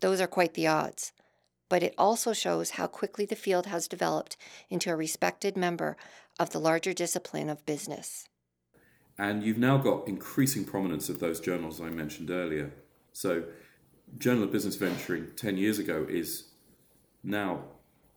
Those 0.01 0.20
are 0.20 0.27
quite 0.27 0.55
the 0.55 0.67
odds 0.67 1.13
but 1.74 1.82
it 1.82 1.96
also 1.98 2.34
shows 2.34 2.70
how 2.70 2.86
quickly 2.86 3.25
the 3.25 3.36
field 3.36 3.65
has 3.65 3.88
developed 3.88 4.38
into 4.70 4.91
a 4.91 4.96
respected 4.96 5.58
member 5.58 5.98
of 6.39 6.51
the 6.51 6.60
larger 6.60 6.93
discipline 6.93 7.50
of 7.50 7.65
business. 7.65 8.27
And 9.17 9.41
you've 9.41 9.58
now 9.58 9.77
got 9.77 10.08
increasing 10.08 10.65
prominence 10.65 11.10
of 11.10 11.20
those 11.20 11.39
journals 11.39 11.82
I 11.82 11.89
mentioned 11.89 12.29
earlier. 12.29 12.72
So, 13.13 13.43
Journal 14.17 14.43
of 14.43 14.51
Business 14.51 14.75
Venturing 14.75 15.32
10 15.36 15.58
years 15.58 15.79
ago 15.79 16.05
is 16.10 16.50
now 17.24 17.63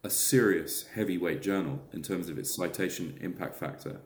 a 0.03 0.11
serious 0.11 0.87
heavyweight 0.95 1.41
journal 1.41 1.81
in 1.93 2.03
terms 2.03 2.29
of 2.29 2.39
its 2.39 2.55
citation 2.55 3.17
impact 3.21 3.57
factor 3.57 4.01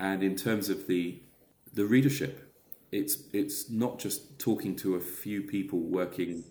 and 0.00 0.22
in 0.22 0.36
terms 0.36 0.68
of 0.68 0.86
the 0.86 1.22
the 1.72 1.84
readership 1.84 2.46
it's 2.92 3.18
it's 3.32 3.70
not 3.70 3.98
just 3.98 4.38
talking 4.38 4.76
to 4.76 4.94
a 4.94 5.00
few 5.00 5.42
people 5.42 5.80
working 5.80 6.44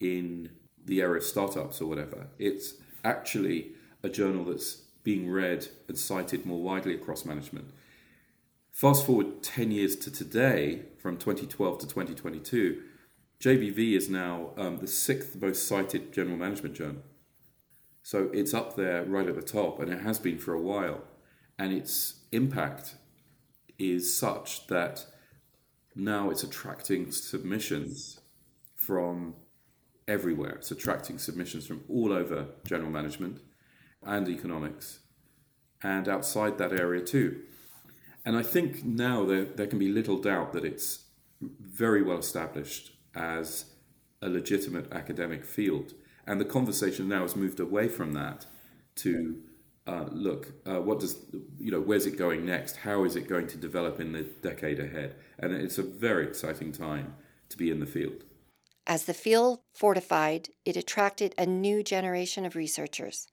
in 0.00 0.50
the 0.84 1.00
area 1.00 1.18
of 1.18 1.24
startups 1.24 1.80
or 1.80 1.86
whatever. 1.86 2.28
It's 2.38 2.74
actually 3.04 3.72
a 4.02 4.08
journal 4.08 4.44
that's 4.44 4.82
being 5.02 5.30
read 5.30 5.68
and 5.88 5.98
cited 5.98 6.44
more 6.44 6.60
widely 6.60 6.94
across 6.94 7.24
management. 7.24 7.70
Fast 8.72 9.06
forward 9.06 9.42
10 9.42 9.70
years 9.70 9.96
to 9.96 10.10
today, 10.10 10.82
from 10.98 11.16
2012 11.16 11.78
to 11.78 11.86
2022, 11.86 12.82
JBV 13.40 13.96
is 13.96 14.08
now 14.08 14.50
um, 14.56 14.78
the 14.78 14.86
sixth 14.86 15.36
most 15.36 15.66
cited 15.68 16.12
general 16.12 16.36
management 16.36 16.74
journal. 16.74 17.02
So 18.02 18.30
it's 18.32 18.54
up 18.54 18.76
there 18.76 19.04
right 19.04 19.28
at 19.28 19.34
the 19.34 19.42
top, 19.42 19.80
and 19.80 19.92
it 19.92 20.00
has 20.00 20.18
been 20.18 20.38
for 20.38 20.54
a 20.54 20.60
while. 20.60 21.02
And 21.58 21.72
its 21.72 22.20
impact 22.32 22.94
is 23.78 24.16
such 24.16 24.66
that 24.68 25.06
now 25.94 26.30
it's 26.30 26.42
attracting 26.42 27.10
submissions 27.10 28.20
from 28.74 29.34
everywhere. 30.06 30.56
It's 30.56 30.70
attracting 30.70 31.18
submissions 31.18 31.66
from 31.66 31.82
all 31.88 32.12
over 32.12 32.46
general 32.64 32.90
management 32.90 33.40
and 34.02 34.28
economics 34.28 35.00
and 35.82 36.08
outside 36.08 36.58
that 36.58 36.72
area 36.72 37.02
too. 37.02 37.42
And 38.24 38.36
I 38.36 38.42
think 38.42 38.84
now 38.84 39.24
there, 39.24 39.44
there 39.44 39.66
can 39.66 39.78
be 39.78 39.88
little 39.88 40.18
doubt 40.18 40.52
that 40.52 40.64
it's 40.64 41.04
very 41.40 42.02
well 42.02 42.18
established 42.18 42.92
as 43.16 43.66
a 44.22 44.28
legitimate 44.28 44.92
academic 44.92 45.44
field. 45.44 45.94
And 46.26 46.40
the 46.40 46.44
conversation 46.44 47.08
now 47.08 47.22
has 47.22 47.36
moved 47.36 47.60
away 47.60 47.88
from 47.88 48.12
that 48.14 48.46
to 48.96 49.42
uh, 49.86 50.06
look, 50.10 50.52
uh, 50.66 50.80
what 50.80 50.98
does, 50.98 51.16
you 51.58 51.70
know, 51.70 51.80
where's 51.80 52.06
it 52.06 52.18
going 52.18 52.44
next? 52.44 52.76
How 52.78 53.04
is 53.04 53.14
it 53.14 53.28
going 53.28 53.46
to 53.48 53.56
develop 53.56 54.00
in 54.00 54.12
the 54.12 54.22
decade 54.22 54.80
ahead? 54.80 55.14
And 55.38 55.52
it's 55.52 55.78
a 55.78 55.82
very 55.82 56.26
exciting 56.26 56.72
time 56.72 57.14
to 57.50 57.56
be 57.56 57.70
in 57.70 57.78
the 57.78 57.86
field. 57.86 58.24
As 58.86 59.04
the 59.04 59.14
field 59.14 59.60
fortified, 59.74 60.48
it 60.64 60.76
attracted 60.76 61.34
a 61.36 61.46
new 61.46 61.82
generation 61.82 62.44
of 62.44 62.56
researchers. 62.56 63.28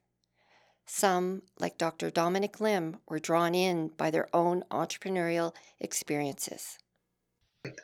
Some, 0.85 1.43
like 1.59 1.77
Dr. 1.77 2.09
Dominic 2.09 2.59
Lim, 2.59 2.97
were 3.07 3.19
drawn 3.19 3.55
in 3.55 3.89
by 3.89 4.11
their 4.11 4.27
own 4.35 4.63
entrepreneurial 4.69 5.55
experiences. 5.79 6.77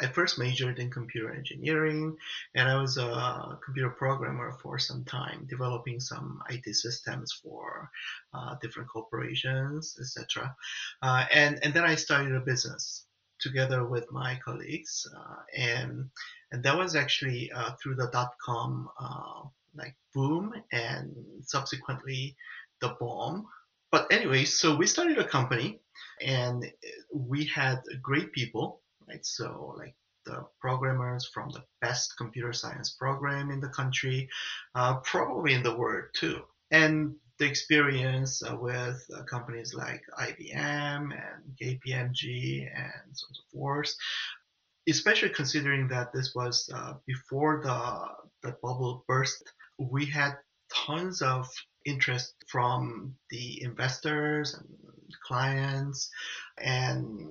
I 0.02 0.08
first 0.08 0.38
majored 0.38 0.78
in 0.80 0.92
computer 0.92 1.34
engineering, 1.34 2.18
and 2.54 2.68
I 2.68 2.82
was 2.82 2.98
a 2.98 3.58
computer 3.64 3.90
programmer 3.90 4.52
for 4.62 4.78
some 4.78 5.06
time, 5.06 5.48
developing 5.50 6.02
some 6.02 6.42
IT 6.50 6.76
systems 6.76 7.32
for 7.42 7.90
uh, 8.34 8.56
different 8.62 8.90
corporations, 8.90 9.96
etc. 9.98 10.54
Uh, 11.02 11.24
and 11.34 11.60
and 11.64 11.74
then 11.74 11.86
I 11.86 11.96
started 11.96 12.36
a 12.36 12.42
business 12.42 13.06
together 13.40 13.86
with 13.86 14.12
my 14.12 14.38
colleagues, 14.44 15.08
uh, 15.16 15.36
and 15.56 16.10
and 16.52 16.62
that 16.64 16.78
was 16.78 16.98
actually 16.98 17.50
uh, 17.54 17.72
through 17.82 17.96
the 17.96 18.10
dot 18.12 18.32
com 18.44 18.90
uh, 19.00 19.48
like 19.76 19.96
boom 20.14 20.54
and 20.74 21.16
subsequently 21.44 22.36
the 22.82 22.98
bomb. 23.00 23.46
But 23.92 24.12
anyway, 24.12 24.44
so 24.44 24.76
we 24.76 24.88
started 24.88 25.20
a 25.20 25.28
company 25.28 25.80
and 26.22 26.66
we 27.14 27.46
had 27.46 27.82
great 28.02 28.34
people, 28.34 28.82
right? 29.10 29.25
So 29.25 29.75
like 29.78 29.96
the 30.25 30.46
programmers 30.60 31.30
from 31.34 31.50
the 31.50 31.63
best 31.82 32.16
computer 32.18 32.54
science 32.54 32.92
program 32.92 33.51
in 33.51 33.60
the 33.60 33.70
country, 33.70 34.30
uh, 34.75 34.98
probably 34.98 35.54
in 35.54 35.63
the 35.63 35.75
world 35.75 36.06
too. 36.16 36.42
And 36.72 37.16
the 37.39 37.46
experience 37.46 38.44
uh, 38.44 38.56
with 38.56 39.01
uh, 39.16 39.24
companies 39.24 39.74
like 39.74 40.01
IBM 40.20 41.12
and 41.13 41.42
KPMG 41.62 42.68
and 42.68 43.10
so 43.13 43.25
on 43.25 43.30
and 43.30 43.36
so 43.36 43.44
forth 43.54 43.94
especially 44.89 45.30
considering 45.30 45.88
that 45.88 46.12
this 46.13 46.34
was 46.36 46.70
uh, 46.74 46.94
before 47.06 47.62
the 47.63 48.48
the 48.48 48.56
bubble 48.63 49.04
burst, 49.08 49.51
we 49.78 50.06
had 50.06 50.34
tons 50.74 51.22
of 51.22 51.48
interest 51.86 52.34
from 52.48 53.13
the 53.30 53.62
investors 53.63 54.54
and 54.54 54.68
clients 55.25 56.10
and 56.58 57.28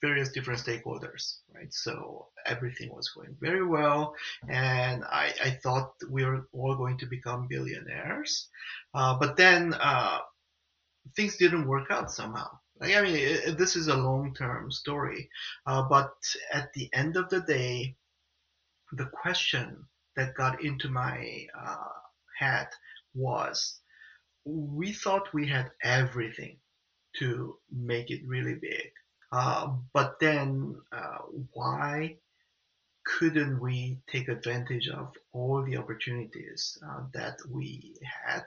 various 0.00 0.30
different 0.30 0.60
stakeholders, 0.60 1.38
right? 1.54 1.72
So 1.72 2.28
everything 2.46 2.90
was 2.94 3.10
going 3.10 3.36
very 3.40 3.64
well, 3.64 4.14
and 4.48 5.04
I, 5.04 5.32
I 5.44 5.50
thought 5.62 5.92
we 6.08 6.24
were 6.24 6.48
all 6.52 6.74
going 6.74 6.98
to 6.98 7.06
become 7.06 7.48
billionaires. 7.48 8.48
Uh, 8.94 9.18
but 9.18 9.36
then 9.36 9.74
uh, 9.74 10.18
things 11.16 11.36
didn't 11.36 11.68
work 11.68 11.90
out 11.90 12.10
somehow. 12.10 12.48
Like, 12.80 12.96
I 12.96 13.02
mean, 13.02 13.16
it, 13.16 13.58
this 13.58 13.76
is 13.76 13.88
a 13.88 13.96
long 13.96 14.34
term 14.34 14.70
story, 14.70 15.28
uh, 15.66 15.82
but 15.82 16.12
at 16.52 16.72
the 16.72 16.88
end 16.94 17.16
of 17.16 17.28
the 17.28 17.40
day, 17.40 17.94
the 18.92 19.06
question 19.06 19.84
that 20.16 20.34
got 20.34 20.64
into 20.64 20.88
my 20.88 21.46
uh, 21.58 21.76
head 22.38 22.68
was 23.14 23.80
we 24.44 24.92
thought 24.92 25.34
we 25.34 25.46
had 25.46 25.70
everything 25.82 26.56
to 27.18 27.56
make 27.70 28.10
it 28.10 28.26
really 28.26 28.54
big. 28.54 28.90
Uh, 29.32 29.74
but 29.92 30.18
then, 30.20 30.76
uh, 30.92 31.18
why 31.52 32.16
couldn't 33.04 33.60
we 33.60 33.98
take 34.10 34.28
advantage 34.28 34.88
of 34.88 35.12
all 35.32 35.62
the 35.64 35.76
opportunities 35.76 36.78
uh, 36.86 37.02
that 37.14 37.38
we 37.48 37.94
had? 38.02 38.44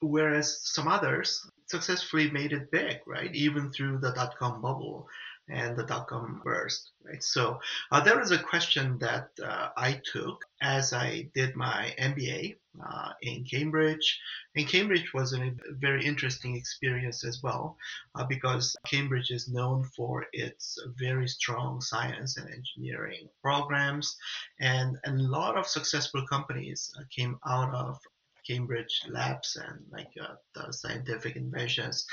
Whereas 0.00 0.60
some 0.64 0.88
others 0.88 1.48
successfully 1.66 2.30
made 2.30 2.52
it 2.52 2.70
big, 2.70 2.98
right? 3.06 3.32
Even 3.34 3.70
through 3.70 3.98
the 3.98 4.12
dot 4.12 4.36
com 4.38 4.60
bubble. 4.60 5.08
and 5.48 5.76
the 5.76 5.84
dot 5.84 6.06
com 6.06 6.40
burst, 6.44 6.92
right? 7.04 7.22
So 7.22 7.58
uh, 7.90 8.00
there 8.00 8.18
was 8.18 8.30
a 8.30 8.38
question 8.38 8.98
that 8.98 9.28
uh, 9.42 9.68
I 9.76 10.00
took 10.12 10.44
as 10.60 10.92
I 10.92 11.28
did 11.34 11.56
my 11.56 11.94
MBA 11.98 12.56
uh, 12.80 13.12
in 13.22 13.44
Cambridge. 13.44 14.20
And 14.56 14.68
Cambridge 14.68 15.12
was 15.12 15.32
a 15.32 15.52
very 15.78 16.04
interesting 16.04 16.56
experience 16.56 17.24
as 17.24 17.42
well, 17.42 17.76
uh, 18.14 18.24
because 18.24 18.76
Cambridge 18.86 19.30
is 19.30 19.48
known 19.48 19.84
for 19.96 20.26
its 20.32 20.78
very 20.96 21.28
strong 21.28 21.80
science 21.80 22.36
and 22.36 22.48
engineering 22.50 23.28
programs, 23.42 24.16
and, 24.60 24.98
a 25.04 25.12
lot 25.12 25.56
of 25.56 25.66
successful 25.66 26.24
companies 26.26 26.92
uh, 26.98 27.02
came 27.10 27.38
out 27.46 27.74
of 27.74 27.98
Cambridge 28.46 29.02
labs 29.08 29.56
and 29.56 29.84
like 29.90 30.10
uh, 30.20 30.34
the 30.54 30.72
scientific 30.72 31.36
inventions, 31.36 32.06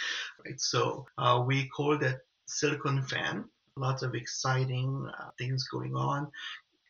right? 0.45 0.59
So 0.59 1.05
uh, 1.17 1.43
we 1.45 1.67
called 1.69 2.03
it 2.03 2.19
Silicon 2.47 3.03
Fen. 3.03 3.45
Lots 3.75 4.03
of 4.03 4.13
exciting 4.13 5.09
uh, 5.19 5.29
things 5.37 5.63
going 5.69 5.95
on. 5.95 6.27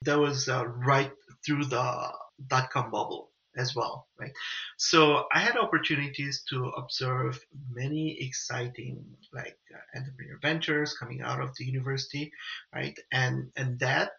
That 0.03 0.17
was 0.17 0.49
uh, 0.49 0.65
right 0.65 1.11
through 1.45 1.65
the 1.65 2.11
dot 2.47 2.69
com 2.69 2.89
bubble 2.91 3.29
as 3.57 3.75
well, 3.75 4.07
right? 4.19 4.31
So 4.77 5.25
I 5.33 5.39
had 5.39 5.57
opportunities 5.57 6.43
to 6.49 6.65
observe 6.77 7.39
many 7.71 8.17
exciting 8.21 9.03
like 9.33 9.57
uh, 9.73 9.97
entrepreneur 9.99 10.37
ventures 10.41 10.93
coming 10.93 11.21
out 11.21 11.41
of 11.41 11.55
the 11.57 11.65
university, 11.65 12.31
right? 12.73 12.97
And 13.11 13.51
and 13.55 13.79
that 13.79 14.11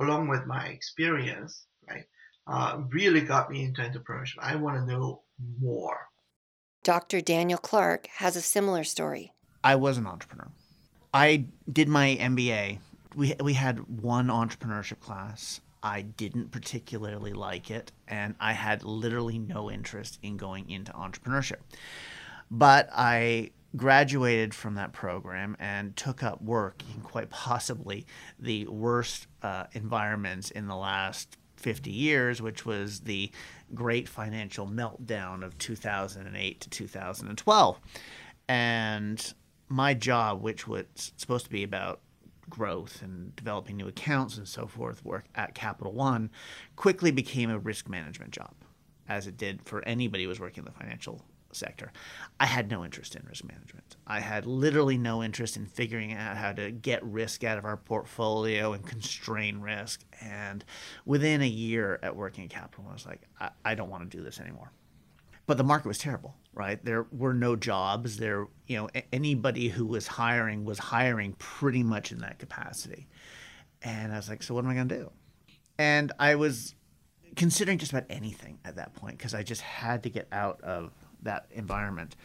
along 0.00 0.28
with 0.28 0.46
my 0.46 0.66
experience, 0.66 1.66
right, 1.88 2.04
uh, 2.46 2.80
really 2.90 3.20
got 3.20 3.50
me 3.50 3.64
into 3.64 3.82
entrepreneurship. 3.82 4.38
I 4.40 4.56
want 4.56 4.78
to 4.78 4.86
know 4.86 5.22
more. 5.60 5.98
Dr. 6.84 7.20
Daniel 7.20 7.58
Clark 7.58 8.06
has 8.06 8.36
a 8.36 8.40
similar 8.40 8.84
story. 8.84 9.32
I 9.62 9.74
was 9.74 9.98
an 9.98 10.06
entrepreneur. 10.06 10.48
I 11.12 11.46
did 11.70 11.88
my 11.88 12.16
MBA. 12.20 12.78
We, 13.14 13.34
we 13.40 13.54
had 13.54 14.00
one 14.00 14.28
entrepreneurship 14.28 15.00
class. 15.00 15.60
I 15.82 16.02
didn't 16.02 16.50
particularly 16.50 17.32
like 17.32 17.70
it, 17.70 17.92
and 18.06 18.34
I 18.40 18.52
had 18.52 18.82
literally 18.82 19.38
no 19.38 19.70
interest 19.70 20.18
in 20.22 20.36
going 20.36 20.68
into 20.70 20.92
entrepreneurship. 20.92 21.58
But 22.50 22.88
I 22.92 23.50
graduated 23.76 24.54
from 24.54 24.74
that 24.74 24.92
program 24.92 25.56
and 25.58 25.94
took 25.94 26.22
up 26.22 26.40
work 26.42 26.82
in 26.94 27.02
quite 27.02 27.30
possibly 27.30 28.06
the 28.38 28.66
worst 28.66 29.26
uh, 29.42 29.64
environments 29.72 30.50
in 30.50 30.66
the 30.66 30.76
last 30.76 31.36
50 31.56 31.90
years, 31.90 32.40
which 32.40 32.64
was 32.64 33.00
the 33.00 33.30
great 33.74 34.08
financial 34.08 34.66
meltdown 34.66 35.44
of 35.44 35.58
2008 35.58 36.60
to 36.60 36.70
2012. 36.70 37.80
And 38.48 39.34
my 39.68 39.94
job, 39.94 40.40
which 40.40 40.66
was 40.66 41.12
supposed 41.16 41.44
to 41.44 41.50
be 41.50 41.62
about 41.62 42.00
growth 42.48 43.02
and 43.02 43.34
developing 43.36 43.76
new 43.76 43.88
accounts 43.88 44.36
and 44.36 44.48
so 44.48 44.66
forth, 44.66 45.04
work 45.04 45.26
at 45.34 45.54
Capital 45.54 45.92
One, 45.92 46.30
quickly 46.76 47.10
became 47.10 47.50
a 47.50 47.58
risk 47.58 47.88
management 47.88 48.32
job, 48.32 48.54
as 49.08 49.26
it 49.26 49.36
did 49.36 49.62
for 49.62 49.84
anybody 49.84 50.24
who 50.24 50.28
was 50.28 50.40
working 50.40 50.62
in 50.62 50.64
the 50.64 50.78
financial 50.78 51.22
sector. 51.52 51.92
I 52.38 52.46
had 52.46 52.70
no 52.70 52.84
interest 52.84 53.16
in 53.16 53.24
risk 53.26 53.44
management. 53.44 53.96
I 54.06 54.20
had 54.20 54.46
literally 54.46 54.98
no 54.98 55.22
interest 55.22 55.56
in 55.56 55.66
figuring 55.66 56.12
out 56.12 56.36
how 56.36 56.52
to 56.52 56.70
get 56.70 57.02
risk 57.04 57.42
out 57.44 57.58
of 57.58 57.64
our 57.64 57.76
portfolio 57.76 58.72
and 58.72 58.86
constrain 58.86 59.60
risk. 59.60 60.04
And 60.20 60.64
within 61.04 61.40
a 61.42 61.48
year 61.48 61.98
at 62.02 62.16
working 62.16 62.44
at 62.44 62.50
Capital, 62.50 62.84
One 62.84 62.92
I 62.92 62.94
was 62.94 63.06
like, 63.06 63.22
I, 63.40 63.50
I 63.64 63.74
don't 63.74 63.90
want 63.90 64.10
to 64.10 64.16
do 64.16 64.22
this 64.22 64.40
anymore. 64.40 64.72
But 65.46 65.56
the 65.56 65.64
market 65.64 65.88
was 65.88 65.98
terrible, 65.98 66.36
right? 66.52 66.84
There 66.84 67.06
were 67.12 67.34
no 67.34 67.56
jobs. 67.56 68.16
There, 68.16 68.46
you 68.66 68.76
know, 68.76 68.88
anybody 69.12 69.68
who 69.68 69.86
was 69.86 70.06
hiring 70.06 70.64
was 70.64 70.78
hiring 70.78 71.34
pretty 71.34 71.82
much 71.82 72.12
in 72.12 72.18
that 72.18 72.38
capacity. 72.38 73.06
And 73.82 74.12
I 74.12 74.16
was 74.16 74.28
like, 74.28 74.42
so 74.42 74.54
what 74.54 74.64
am 74.64 74.70
I 74.70 74.74
going 74.74 74.88
to 74.88 74.96
do? 74.96 75.10
And 75.78 76.12
I 76.18 76.34
was 76.34 76.74
considering 77.36 77.78
just 77.78 77.92
about 77.92 78.06
anything 78.10 78.58
at 78.64 78.76
that 78.76 78.94
point 78.94 79.16
because 79.16 79.34
I 79.34 79.42
just 79.42 79.60
had 79.60 80.02
to 80.02 80.10
get 80.10 80.26
out 80.32 80.60
of 80.62 80.92
that 81.22 81.46
environment. 81.52 82.16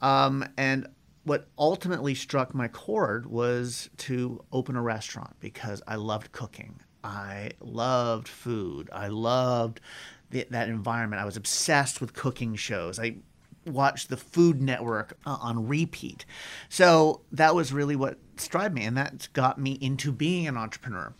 Um, 0.00 0.46
and 0.56 0.88
what 1.24 1.48
ultimately 1.58 2.14
struck 2.14 2.54
my 2.54 2.68
chord 2.68 3.26
was 3.26 3.90
to 3.98 4.42
open 4.52 4.76
a 4.76 4.82
restaurant 4.82 5.36
because 5.40 5.82
I 5.86 5.96
loved 5.96 6.32
cooking. 6.32 6.80
I 7.02 7.52
loved 7.60 8.28
food. 8.28 8.88
I 8.92 9.08
loved 9.08 9.80
the, 10.30 10.46
that 10.50 10.68
environment. 10.68 11.20
I 11.20 11.24
was 11.24 11.36
obsessed 11.36 12.00
with 12.00 12.14
cooking 12.14 12.54
shows. 12.54 12.98
I 12.98 13.16
watched 13.66 14.08
the 14.08 14.16
Food 14.16 14.60
Network 14.60 15.16
uh, 15.26 15.38
on 15.40 15.66
repeat. 15.66 16.24
So 16.68 17.22
that 17.32 17.54
was 17.54 17.72
really 17.72 17.96
what 17.96 18.18
struck 18.36 18.72
me, 18.72 18.84
and 18.84 18.96
that 18.96 19.28
got 19.32 19.58
me 19.58 19.72
into 19.80 20.12
being 20.12 20.46
an 20.46 20.56
entrepreneur. 20.56 21.12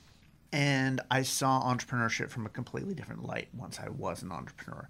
And 0.53 1.01
I 1.11 1.23
saw 1.23 1.63
entrepreneurship 1.63 2.31
from 2.31 2.47
a 2.47 2.51
completely 2.51 2.95
different 2.95 3.25
light 3.25 3.49
once 3.53 3.81
I 3.81 3.89
was 3.89 4.23
an 4.23 4.31
entrepreneur. 4.31 4.89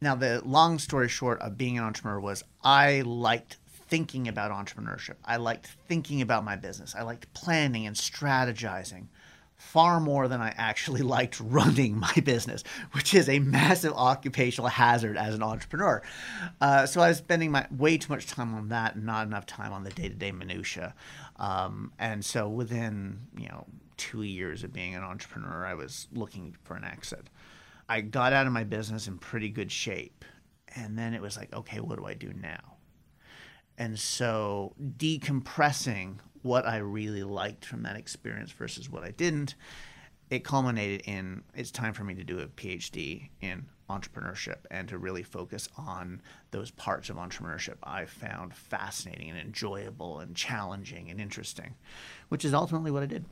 Now, 0.00 0.14
the 0.14 0.42
long 0.44 0.78
story 0.78 1.08
short 1.08 1.40
of 1.40 1.58
being 1.58 1.78
an 1.78 1.84
entrepreneur 1.84 2.20
was 2.20 2.44
I 2.62 3.02
liked 3.02 3.56
thinking 3.88 4.28
about 4.28 4.50
entrepreneurship. 4.50 5.14
I 5.24 5.36
liked 5.36 5.66
thinking 5.88 6.20
about 6.22 6.44
my 6.44 6.56
business. 6.56 6.94
I 6.94 7.02
liked 7.02 7.32
planning 7.34 7.86
and 7.86 7.96
strategizing 7.96 9.06
far 9.58 10.00
more 10.00 10.28
than 10.28 10.40
I 10.40 10.54
actually 10.56 11.02
liked 11.16 11.40
running 11.40 11.98
my 11.98 12.14
business, 12.24 12.64
which 12.92 13.12
is 13.14 13.28
a 13.28 13.38
massive 13.40 13.92
occupational 13.92 14.68
hazard 14.68 15.16
as 15.18 15.34
an 15.34 15.42
entrepreneur. 15.42 16.02
Uh, 16.60 16.86
so 16.86 17.00
I 17.00 17.08
was 17.08 17.18
spending 17.18 17.50
my 17.50 17.66
way 17.70 17.98
too 17.98 18.12
much 18.12 18.26
time 18.26 18.54
on 18.54 18.68
that 18.68 18.94
and 18.94 19.04
not 19.04 19.26
enough 19.26 19.46
time 19.46 19.72
on 19.72 19.84
the 19.84 19.90
day-to-day 19.90 20.32
minutia. 20.32 20.94
Um, 21.36 21.92
and 21.98 22.24
so 22.24 22.48
within 22.48 23.20
you 23.36 23.48
know 23.48 23.66
two 23.96 24.22
years 24.22 24.64
of 24.64 24.72
being 24.72 24.94
an 24.94 25.02
entrepreneur, 25.02 25.66
I 25.66 25.74
was 25.74 26.08
looking 26.12 26.56
for 26.64 26.76
an 26.76 26.84
exit. 26.84 27.28
I 27.88 28.00
got 28.00 28.32
out 28.32 28.46
of 28.46 28.52
my 28.52 28.64
business 28.64 29.08
in 29.08 29.18
pretty 29.18 29.48
good 29.48 29.72
shape. 29.72 30.24
And 30.76 30.98
then 30.98 31.14
it 31.14 31.22
was 31.22 31.36
like, 31.36 31.52
okay, 31.54 31.80
what 31.80 31.98
do 31.98 32.04
I 32.04 32.14
do 32.14 32.32
now? 32.32 32.77
And 33.78 33.98
so 33.98 34.74
decompressing 34.98 36.16
what 36.42 36.66
I 36.66 36.78
really 36.78 37.22
liked 37.22 37.64
from 37.64 37.84
that 37.84 37.96
experience 37.96 38.50
versus 38.50 38.90
what 38.90 39.04
I 39.04 39.12
didn't, 39.12 39.54
it 40.30 40.44
culminated 40.44 41.02
in 41.06 41.42
it's 41.54 41.70
time 41.70 41.94
for 41.94 42.04
me 42.04 42.14
to 42.14 42.24
do 42.24 42.40
a 42.40 42.46
PhD 42.46 43.30
in 43.40 43.66
entrepreneurship 43.88 44.58
and 44.70 44.88
to 44.88 44.98
really 44.98 45.22
focus 45.22 45.68
on 45.78 46.20
those 46.50 46.70
parts 46.72 47.08
of 47.08 47.16
entrepreneurship 47.16 47.76
I 47.82 48.04
found 48.04 48.54
fascinating 48.54 49.30
and 49.30 49.38
enjoyable 49.38 50.18
and 50.18 50.36
challenging 50.36 51.10
and 51.10 51.20
interesting, 51.20 51.74
which 52.28 52.44
is 52.44 52.52
ultimately 52.52 52.90
what 52.90 53.02
I 53.02 53.06
did. 53.06 53.24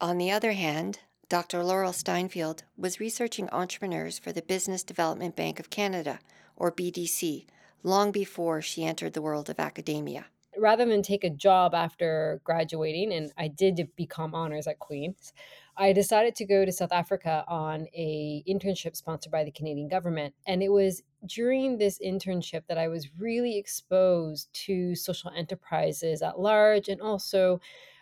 On 0.00 0.18
the 0.18 0.30
other 0.30 0.52
hand, 0.52 1.00
Dr. 1.28 1.62
Laurel 1.62 1.92
Steinfield 1.92 2.62
was 2.76 3.00
researching 3.00 3.48
entrepreneurs 3.50 4.18
for 4.18 4.32
the 4.32 4.42
Business 4.42 4.82
Development 4.82 5.36
Bank 5.36 5.60
of 5.60 5.70
Canada, 5.70 6.18
or 6.56 6.72
BDC, 6.72 7.46
long 7.86 8.12
before 8.12 8.60
she 8.60 8.84
entered 8.84 9.12
the 9.12 9.22
world 9.22 9.48
of 9.48 9.58
academia. 9.58 10.26
Rather 10.58 10.86
than 10.86 11.02
take 11.02 11.22
a 11.22 11.30
job 11.30 11.74
after 11.74 12.40
graduating, 12.42 13.12
and 13.12 13.30
I 13.36 13.48
did 13.48 13.88
become 13.94 14.34
honors 14.34 14.66
at 14.66 14.78
Queen's, 14.78 15.32
I 15.76 15.92
decided 15.92 16.34
to 16.36 16.46
go 16.46 16.64
to 16.64 16.72
South 16.72 16.92
Africa 16.92 17.44
on 17.46 17.86
a 17.94 18.42
internship 18.48 18.96
sponsored 18.96 19.30
by 19.30 19.44
the 19.44 19.50
Canadian 19.50 19.88
government. 19.88 20.34
And 20.46 20.62
it 20.62 20.70
was 20.70 21.02
during 21.26 21.76
this 21.76 21.98
internship 22.04 22.62
that 22.68 22.78
I 22.78 22.88
was 22.88 23.10
really 23.18 23.58
exposed 23.58 24.48
to 24.64 24.94
social 24.94 25.30
enterprises 25.36 26.22
at 26.22 26.40
large 26.40 26.88
and 26.88 27.02
also 27.02 27.60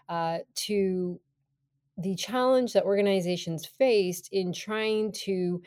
uh, 0.09 0.39
to 0.55 1.21
the 1.99 2.15
challenge 2.15 2.73
that 2.73 2.85
organizations 2.85 3.67
faced 3.67 4.29
in 4.33 4.53
trying 4.53 5.13
to 5.13 5.61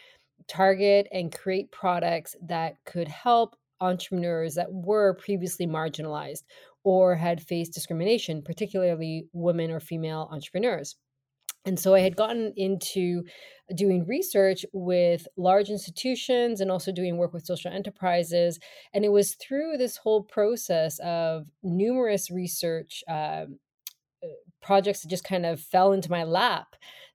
target 0.48 1.08
and 1.12 1.36
create 1.36 1.72
products 1.72 2.36
that 2.42 2.78
could 2.86 3.08
help 3.10 3.58
entrepreneurs 3.82 4.56
that 4.56 4.72
were 4.72 5.14
previously 5.16 5.68
marginalized 5.68 6.44
or 6.84 7.16
had 7.16 7.42
faced 7.42 7.74
discrimination, 7.74 8.42
particularly 8.42 9.28
women 9.34 9.72
or 9.72 9.80
female 9.80 10.30
entrepreneurs. 10.32 10.96
And 11.66 11.78
so 11.78 11.94
I 11.94 12.00
had 12.00 12.16
gotten 12.16 12.54
into 12.56 13.24
doing 13.76 14.06
research 14.08 14.66
with 14.72 15.28
large 15.36 15.70
institutions 15.70 16.62
and 16.62 16.72
also 16.72 16.94
doing 16.94 17.18
work 17.18 17.34
with 17.34 17.46
social 17.46 17.72
enterprises. 17.72 18.58
And 18.94 19.04
it 19.04 19.12
was 19.12 19.36
through 19.36 19.76
this 19.78 19.98
whole 19.98 20.24
process 20.24 20.98
of 21.00 21.48
numerous 21.64 22.32
research 22.32 23.04
um, 23.10 23.60
projects 24.62 25.02
that 25.02 25.10
just 25.10 25.26
kind 25.26 25.46
of 25.46 25.60
fell 25.60 25.92
into 25.92 26.10
my 26.10 26.24
lap 26.24 26.68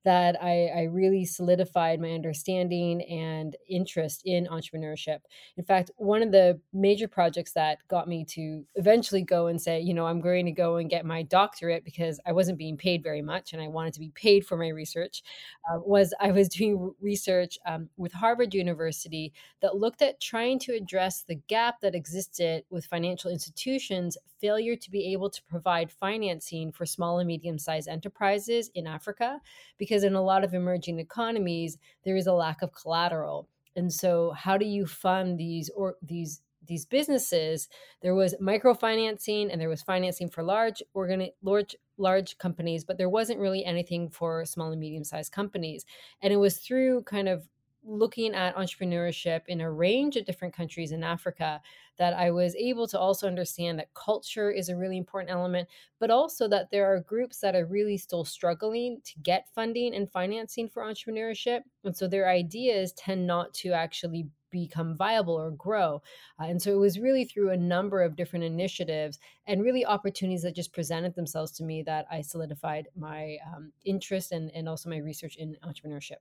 that 0.04 0.42
I, 0.42 0.66
I 0.66 0.82
really 0.84 1.24
solidified 1.24 2.00
my 2.00 2.10
understanding 2.10 3.02
and 3.02 3.56
interest 3.68 4.22
in 4.24 4.46
entrepreneurship. 4.46 5.18
In 5.56 5.64
fact, 5.64 5.90
one 5.96 6.22
of 6.22 6.32
the 6.32 6.60
major 6.72 7.08
projects 7.08 7.52
that 7.52 7.78
got 7.88 8.08
me 8.08 8.24
to 8.30 8.64
eventually 8.74 9.22
go 9.22 9.46
and 9.46 9.60
say, 9.60 9.80
you 9.80 9.94
know, 9.94 10.06
I'm 10.06 10.20
going 10.20 10.46
to 10.46 10.52
go 10.52 10.76
and 10.76 10.90
get 10.90 11.06
my 11.06 11.22
doctorate 11.22 11.84
because 11.84 12.18
I 12.26 12.32
wasn't 12.32 12.58
being 12.58 12.76
paid 12.76 13.02
very 13.02 13.22
much 13.22 13.52
and 13.52 13.62
I 13.62 13.68
wanted 13.68 13.94
to 13.94 14.00
be 14.00 14.10
paid 14.10 14.46
for 14.46 14.56
my 14.56 14.68
research 14.68 15.22
uh, 15.70 15.78
was 15.78 16.12
I 16.20 16.30
was 16.32 16.48
doing 16.56 16.94
research 17.00 17.58
um, 17.66 17.88
with 17.96 18.12
Harvard 18.12 18.54
University 18.54 19.32
that 19.60 19.76
looked 19.76 20.02
at 20.02 20.20
trying 20.20 20.58
to 20.60 20.72
address 20.72 21.22
the 21.22 21.34
gap 21.34 21.80
that 21.82 21.94
existed 21.94 22.64
with 22.70 22.86
financial 22.86 23.30
institutions' 23.30 24.16
failure 24.40 24.76
to 24.76 24.90
be 24.90 25.12
able 25.12 25.30
to 25.30 25.42
provide 25.44 25.90
financing 25.90 26.72
for 26.72 26.84
small 26.84 27.18
and 27.20 27.28
medium 27.28 27.58
sized 27.58 27.88
enterprises 27.88 28.70
in 28.74 28.86
Africa, 28.86 29.40
because 29.78 29.91
in 29.92 30.14
a 30.14 30.22
lot 30.22 30.44
of 30.44 30.54
emerging 30.54 30.98
economies, 30.98 31.78
there 32.04 32.16
is 32.16 32.26
a 32.26 32.32
lack 32.32 32.62
of 32.62 32.72
collateral. 32.72 33.48
And 33.76 33.92
so, 33.92 34.32
how 34.32 34.56
do 34.56 34.66
you 34.66 34.86
fund 34.86 35.38
these 35.38 35.70
or 35.70 35.96
these 36.02 36.42
these 36.66 36.86
businesses? 36.86 37.68
There 38.00 38.14
was 38.14 38.34
microfinancing 38.40 39.50
and 39.50 39.60
there 39.60 39.68
was 39.68 39.82
financing 39.82 40.28
for 40.28 40.42
large 40.42 40.82
organi- 40.94 41.32
large 41.42 41.76
large 41.98 42.38
companies, 42.38 42.84
but 42.84 42.98
there 42.98 43.08
wasn't 43.08 43.40
really 43.40 43.64
anything 43.64 44.08
for 44.10 44.44
small 44.44 44.72
and 44.72 44.80
medium 44.80 45.04
sized 45.04 45.32
companies. 45.32 45.84
And 46.20 46.32
it 46.32 46.38
was 46.38 46.58
through 46.58 47.02
kind 47.04 47.28
of 47.28 47.48
looking 47.84 48.34
at 48.34 48.56
entrepreneurship 48.56 49.42
in 49.48 49.60
a 49.60 49.70
range 49.70 50.16
of 50.16 50.24
different 50.24 50.54
countries 50.54 50.92
in 50.92 51.02
Africa 51.02 51.60
that 51.98 52.14
I 52.14 52.30
was 52.30 52.54
able 52.56 52.86
to 52.88 52.98
also 52.98 53.26
understand 53.26 53.78
that 53.78 53.92
culture 53.94 54.50
is 54.50 54.68
a 54.68 54.76
really 54.76 54.96
important 54.96 55.30
element, 55.30 55.68
but 55.98 56.10
also 56.10 56.48
that 56.48 56.70
there 56.70 56.86
are 56.86 57.00
groups 57.00 57.38
that 57.40 57.54
are 57.54 57.66
really 57.66 57.98
still 57.98 58.24
struggling 58.24 59.00
to 59.04 59.18
get 59.20 59.48
funding 59.54 59.94
and 59.94 60.10
financing 60.10 60.68
for 60.68 60.82
entrepreneurship. 60.82 61.60
And 61.84 61.96
so 61.96 62.08
their 62.08 62.28
ideas 62.28 62.92
tend 62.92 63.26
not 63.26 63.52
to 63.54 63.72
actually 63.72 64.26
become 64.50 64.96
viable 64.96 65.34
or 65.34 65.50
grow. 65.50 66.02
Uh, 66.40 66.44
and 66.44 66.60
so 66.60 66.72
it 66.72 66.78
was 66.78 66.98
really 66.98 67.24
through 67.24 67.50
a 67.50 67.56
number 67.56 68.02
of 68.02 68.16
different 68.16 68.44
initiatives 68.44 69.18
and 69.46 69.62
really 69.62 69.84
opportunities 69.84 70.42
that 70.42 70.54
just 70.54 70.72
presented 70.72 71.14
themselves 71.14 71.50
to 71.52 71.64
me 71.64 71.82
that 71.82 72.06
I 72.10 72.20
solidified 72.20 72.88
my 72.96 73.38
um, 73.54 73.72
interest 73.84 74.30
and, 74.30 74.50
and 74.54 74.68
also 74.68 74.90
my 74.90 74.98
research 74.98 75.36
in 75.36 75.56
entrepreneurship. 75.64 76.20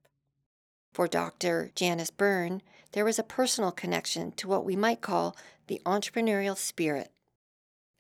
For 0.92 1.08
Dr. 1.08 1.72
Janice 1.74 2.12
Byrne, 2.12 2.62
there 2.92 3.06
was 3.06 3.18
a 3.18 3.24
personal 3.24 3.72
connection 3.72 4.34
to 4.34 4.48
what 4.48 4.66
we 4.66 4.76
might 4.76 5.02
call 5.02 5.38
the 5.68 5.82
entrepreneurial 5.86 6.58
spirit. 6.58 7.12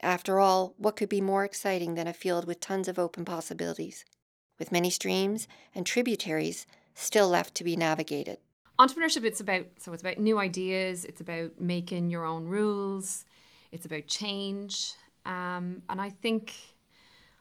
After 0.02 0.40
all, 0.40 0.74
what 0.78 0.98
could 0.98 1.08
be 1.08 1.22
more 1.22 1.46
exciting 1.46 1.94
than 1.94 2.08
a 2.08 2.14
field 2.14 2.46
with 2.46 2.60
tons 2.60 2.88
of 2.90 3.00
open 3.00 3.24
possibilities, 3.24 4.04
with 4.60 4.72
many 4.72 4.90
streams 4.90 5.48
and 5.74 5.86
tributaries 5.86 6.68
still 6.94 7.30
left 7.30 7.56
to 7.56 7.64
be 7.64 7.78
navigated? 7.78 8.40
Entrepreneurship 8.78 9.24
it's 9.24 9.40
about 9.40 9.66
so 9.78 9.94
it's 9.94 10.02
about 10.02 10.18
new 10.18 10.40
ideas, 10.40 11.06
it's 11.06 11.22
about 11.22 11.52
making 11.60 12.10
your 12.10 12.26
own 12.26 12.46
rules, 12.46 13.26
it's 13.72 13.86
about 13.86 14.08
change. 14.08 14.94
Um, 15.26 15.84
and 15.88 16.02
I 16.02 16.10
think 16.10 16.54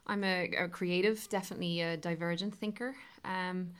I'm 0.06 0.22
a, 0.22 0.50
a, 0.58 0.68
creative, 0.68 1.26
definitely 1.30 1.80
a 1.80 1.96
divergent 1.96 2.54
thinker. 2.54 2.94
Um, 3.24 3.70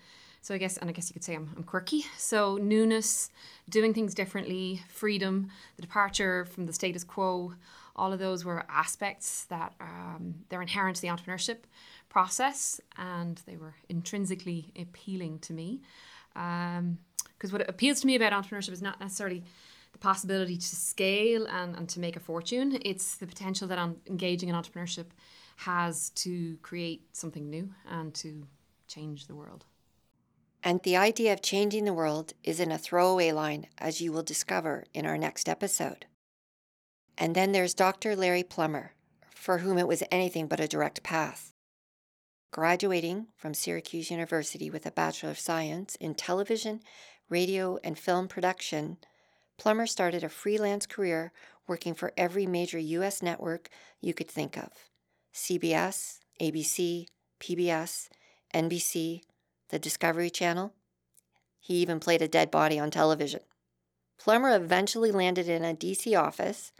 so 0.42 0.54
I 0.54 0.58
guess, 0.58 0.76
and 0.78 0.88
I 0.88 0.92
guess 0.92 1.10
you 1.10 1.14
could 1.14 1.24
say 1.24 1.34
I'm, 1.34 1.50
I'm 1.56 1.62
quirky. 1.62 2.04
So 2.16 2.56
newness, 2.56 3.30
doing 3.68 3.92
things 3.92 4.14
differently, 4.14 4.82
freedom, 4.88 5.50
the 5.76 5.82
departure 5.82 6.46
from 6.46 6.66
the 6.66 6.72
status 6.72 7.04
quo, 7.04 7.54
all 7.96 8.12
of 8.12 8.18
those 8.18 8.44
were 8.44 8.64
aspects 8.68 9.44
that 9.44 9.74
um, 9.80 10.34
they're 10.48 10.62
inherent 10.62 10.96
to 10.96 11.02
the 11.02 11.08
entrepreneurship 11.08 11.58
process, 12.08 12.80
and 12.96 13.42
they 13.46 13.56
were 13.56 13.74
intrinsically 13.88 14.72
appealing 14.78 15.38
to 15.40 15.52
me. 15.52 15.82
Because 16.32 17.50
um, 17.50 17.50
what 17.50 17.68
appeals 17.68 18.00
to 18.00 18.06
me 18.06 18.16
about 18.16 18.32
entrepreneurship 18.32 18.72
is 18.72 18.82
not 18.82 19.00
necessarily 19.00 19.44
the 19.92 19.98
possibility 19.98 20.56
to 20.56 20.76
scale 20.76 21.46
and, 21.46 21.76
and 21.76 21.88
to 21.88 22.00
make 22.00 22.16
a 22.16 22.20
fortune. 22.20 22.78
It's 22.82 23.16
the 23.16 23.26
potential 23.26 23.68
that 23.68 23.78
on 23.78 23.96
engaging 24.06 24.48
in 24.48 24.54
entrepreneurship 24.54 25.06
has 25.56 26.10
to 26.10 26.56
create 26.62 27.04
something 27.12 27.50
new 27.50 27.68
and 27.90 28.14
to 28.14 28.46
change 28.88 29.26
the 29.26 29.34
world. 29.34 29.64
And 30.62 30.82
the 30.82 30.96
idea 30.96 31.32
of 31.32 31.42
changing 31.42 31.84
the 31.84 31.92
world 31.92 32.34
is 32.44 32.60
in 32.60 32.70
a 32.70 32.78
throwaway 32.78 33.32
line, 33.32 33.66
as 33.78 34.00
you 34.00 34.12
will 34.12 34.22
discover 34.22 34.84
in 34.92 35.06
our 35.06 35.16
next 35.16 35.48
episode. 35.48 36.06
And 37.16 37.34
then 37.34 37.52
there's 37.52 37.74
Dr. 37.74 38.14
Larry 38.14 38.42
Plummer, 38.42 38.92
for 39.34 39.58
whom 39.58 39.78
it 39.78 39.88
was 39.88 40.02
anything 40.10 40.46
but 40.46 40.60
a 40.60 40.68
direct 40.68 41.02
path. 41.02 41.52
Graduating 42.52 43.28
from 43.36 43.54
Syracuse 43.54 44.10
University 44.10 44.70
with 44.70 44.84
a 44.84 44.90
Bachelor 44.90 45.30
of 45.30 45.38
Science 45.38 45.94
in 45.96 46.14
television, 46.14 46.80
radio, 47.28 47.78
and 47.82 47.98
film 47.98 48.28
production, 48.28 48.98
Plummer 49.56 49.86
started 49.86 50.24
a 50.24 50.28
freelance 50.28 50.84
career 50.84 51.32
working 51.66 51.94
for 51.94 52.12
every 52.16 52.46
major 52.46 52.78
U.S. 52.78 53.22
network 53.22 53.68
you 54.00 54.12
could 54.12 54.28
think 54.28 54.56
of 54.56 54.70
CBS, 55.32 56.18
ABC, 56.40 57.06
PBS, 57.38 58.08
NBC, 58.54 59.20
the 59.70 59.78
Discovery 59.78 60.30
Channel. 60.30 60.72
He 61.58 61.74
even 61.76 62.00
played 62.00 62.22
a 62.22 62.28
dead 62.28 62.50
body 62.50 62.78
on 62.78 62.90
television. 62.90 63.40
Plummer 64.18 64.54
eventually 64.54 65.10
landed 65.10 65.48
in 65.48 65.64
a 65.64 65.74
DC 65.74 66.18
office 66.18 66.72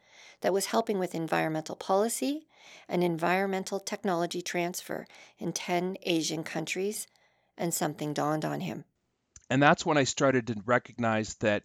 that 0.42 0.53
was 0.53 0.66
helping 0.66 0.98
with 0.98 1.14
environmental 1.14 1.76
policy 1.76 2.46
and 2.88 3.03
environmental 3.03 3.81
technology 3.81 4.42
transfer 4.42 5.07
in 5.38 5.53
10 5.53 5.96
Asian 6.03 6.42
countries, 6.42 7.07
and 7.57 7.72
something 7.72 8.12
dawned 8.12 8.44
on 8.44 8.61
him. 8.61 8.85
And 9.48 9.62
that's 9.62 9.85
when 9.85 9.98
I 9.98 10.05
started 10.05 10.46
to 10.48 10.62
recognize 10.64 11.35
that 11.37 11.64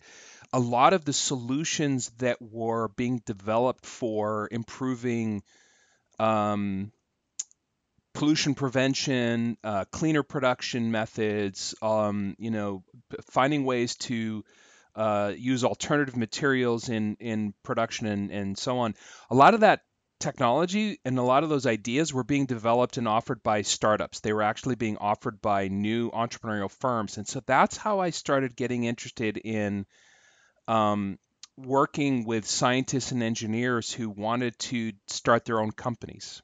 a 0.51 0.59
lot 0.59 0.93
of 0.93 1.05
the 1.05 1.13
solutions 1.13 2.09
that 2.17 2.41
were 2.41 2.87
being 2.89 3.21
developed 3.25 3.85
for 3.85 4.47
improving 4.51 5.43
um, 6.19 6.91
pollution 8.15 8.55
prevention, 8.55 9.57
uh, 9.63 9.85
cleaner 9.91 10.23
production 10.23 10.89
methods, 10.91 11.75
um, 11.81 12.35
you 12.39 12.49
know, 12.49 12.83
finding 13.29 13.65
ways 13.65 13.95
to 13.95 14.43
uh, 14.95 15.33
use 15.37 15.63
alternative 15.63 16.15
materials 16.15 16.89
in 16.89 17.17
in 17.19 17.53
production 17.61 18.07
and, 18.07 18.31
and 18.31 18.57
so 18.57 18.79
on. 18.79 18.95
A 19.29 19.35
lot 19.35 19.53
of 19.53 19.59
that 19.59 19.81
technology 20.21 20.99
and 21.03 21.19
a 21.19 21.21
lot 21.21 21.43
of 21.43 21.49
those 21.49 21.65
ideas 21.65 22.13
were 22.13 22.23
being 22.23 22.45
developed 22.45 22.95
and 22.97 23.07
offered 23.07 23.43
by 23.43 23.61
startups. 23.61 24.21
They 24.21 24.31
were 24.31 24.43
actually 24.43 24.75
being 24.75 24.97
offered 24.97 25.41
by 25.41 25.67
new 25.67 26.09
entrepreneurial 26.09 26.71
firms, 26.71 27.17
and 27.17 27.27
so 27.27 27.41
that's 27.45 27.75
how 27.75 27.99
I 27.99 28.09
started 28.09 28.55
getting 28.55 28.85
interested 28.85 29.37
in. 29.37 29.85
Um, 30.67 31.19
working 31.57 32.25
with 32.25 32.45
scientists 32.45 33.13
and 33.13 33.23
engineers 33.23 33.89
who 33.93 34.09
wanted 34.09 34.59
to 34.59 34.91
start 35.07 35.45
their 35.45 35.61
own 35.61 35.71
companies 35.71 36.41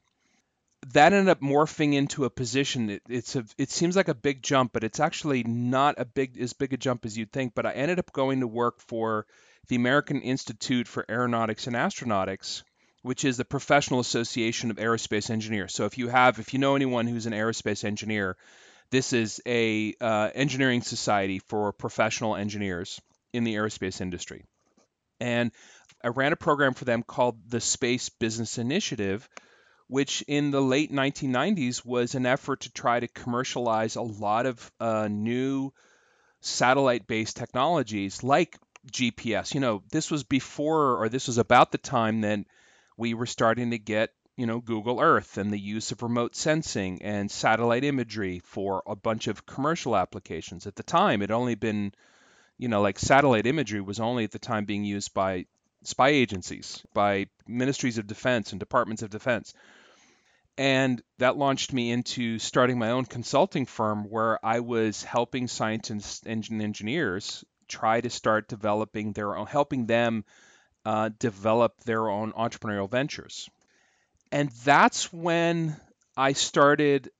that 0.88 1.12
ended 1.12 1.28
up 1.28 1.40
morphing 1.40 1.94
into 1.94 2.24
a 2.24 2.30
position. 2.30 2.90
It, 2.90 3.02
it's 3.08 3.36
a, 3.36 3.44
it 3.56 3.70
seems 3.70 3.96
like 3.96 4.08
a 4.08 4.14
big 4.14 4.42
jump, 4.42 4.72
but 4.72 4.84
it's 4.84 5.00
actually 5.00 5.44
not 5.44 5.94
a 5.98 6.04
big 6.04 6.38
as 6.38 6.52
big 6.52 6.72
a 6.72 6.76
jump 6.76 7.04
as 7.04 7.16
you'd 7.16 7.32
think. 7.32 7.54
But 7.54 7.66
I 7.66 7.72
ended 7.72 7.98
up 7.98 8.12
going 8.12 8.40
to 8.40 8.46
work 8.46 8.80
for 8.80 9.26
the 9.68 9.76
American 9.76 10.20
Institute 10.20 10.88
for 10.88 11.04
Aeronautics 11.08 11.66
and 11.66 11.76
Astronautics, 11.76 12.62
which 13.02 13.24
is 13.24 13.36
the 13.36 13.44
professional 13.44 14.00
association 14.00 14.70
of 14.70 14.76
aerospace 14.76 15.30
engineers. 15.30 15.72
So 15.72 15.84
if 15.84 15.98
you 15.98 16.08
have, 16.08 16.38
if 16.38 16.52
you 16.52 16.58
know 16.58 16.74
anyone 16.74 17.06
who's 17.06 17.26
an 17.26 17.32
aerospace 17.32 17.84
engineer, 17.84 18.36
this 18.90 19.12
is 19.12 19.40
a 19.46 19.94
uh, 20.00 20.30
engineering 20.34 20.82
society 20.82 21.38
for 21.38 21.72
professional 21.72 22.36
engineers 22.36 23.00
in 23.32 23.44
the 23.44 23.54
aerospace 23.54 24.00
industry. 24.00 24.44
And 25.20 25.52
I 26.04 26.08
ran 26.08 26.32
a 26.32 26.36
program 26.36 26.74
for 26.74 26.84
them 26.84 27.04
called 27.04 27.38
the 27.48 27.60
Space 27.60 28.08
Business 28.08 28.58
Initiative, 28.58 29.28
which 29.92 30.24
in 30.26 30.50
the 30.50 30.62
late 30.62 30.90
1990s 30.90 31.84
was 31.84 32.14
an 32.14 32.24
effort 32.24 32.60
to 32.60 32.72
try 32.72 32.98
to 32.98 33.06
commercialize 33.06 33.94
a 33.94 34.00
lot 34.00 34.46
of 34.46 34.72
uh, 34.80 35.06
new 35.06 35.70
satellite 36.40 37.06
based 37.06 37.36
technologies 37.36 38.22
like 38.22 38.56
GPS. 38.90 39.52
You 39.52 39.60
know, 39.60 39.82
this 39.92 40.10
was 40.10 40.24
before 40.24 40.96
or 40.96 41.10
this 41.10 41.26
was 41.26 41.36
about 41.36 41.72
the 41.72 41.78
time 41.78 42.22
that 42.22 42.38
we 42.96 43.12
were 43.12 43.26
starting 43.26 43.72
to 43.72 43.78
get, 43.78 44.08
you 44.34 44.46
know, 44.46 44.60
Google 44.60 44.98
Earth 44.98 45.36
and 45.36 45.50
the 45.50 45.60
use 45.60 45.92
of 45.92 46.02
remote 46.02 46.34
sensing 46.36 47.02
and 47.02 47.30
satellite 47.30 47.84
imagery 47.84 48.40
for 48.46 48.82
a 48.86 48.96
bunch 48.96 49.26
of 49.26 49.44
commercial 49.44 49.94
applications. 49.94 50.66
At 50.66 50.74
the 50.74 50.82
time, 50.82 51.20
it 51.20 51.30
only 51.30 51.54
been, 51.54 51.92
you 52.56 52.68
know, 52.68 52.80
like 52.80 52.98
satellite 52.98 53.46
imagery 53.46 53.82
was 53.82 54.00
only 54.00 54.24
at 54.24 54.30
the 54.30 54.38
time 54.38 54.64
being 54.64 54.84
used 54.84 55.12
by 55.12 55.44
spy 55.84 56.08
agencies, 56.08 56.82
by 56.94 57.26
ministries 57.46 57.98
of 57.98 58.06
defense 58.06 58.52
and 58.52 58.58
departments 58.58 59.02
of 59.02 59.10
defense. 59.10 59.52
And 60.58 61.02
that 61.18 61.36
launched 61.36 61.72
me 61.72 61.90
into 61.90 62.38
starting 62.38 62.78
my 62.78 62.90
own 62.90 63.06
consulting 63.06 63.66
firm 63.66 64.04
where 64.04 64.44
I 64.44 64.60
was 64.60 65.02
helping 65.02 65.48
scientists 65.48 66.22
and 66.26 66.62
engineers 66.62 67.44
try 67.68 68.00
to 68.00 68.10
start 68.10 68.48
developing 68.48 69.12
their 69.12 69.34
own, 69.34 69.46
helping 69.46 69.86
them 69.86 70.24
uh, 70.84 71.10
develop 71.18 71.80
their 71.84 72.08
own 72.08 72.32
entrepreneurial 72.32 72.90
ventures. 72.90 73.48
And 74.30 74.50
that's 74.64 75.12
when 75.12 75.76
I 76.16 76.32
started 76.34 77.10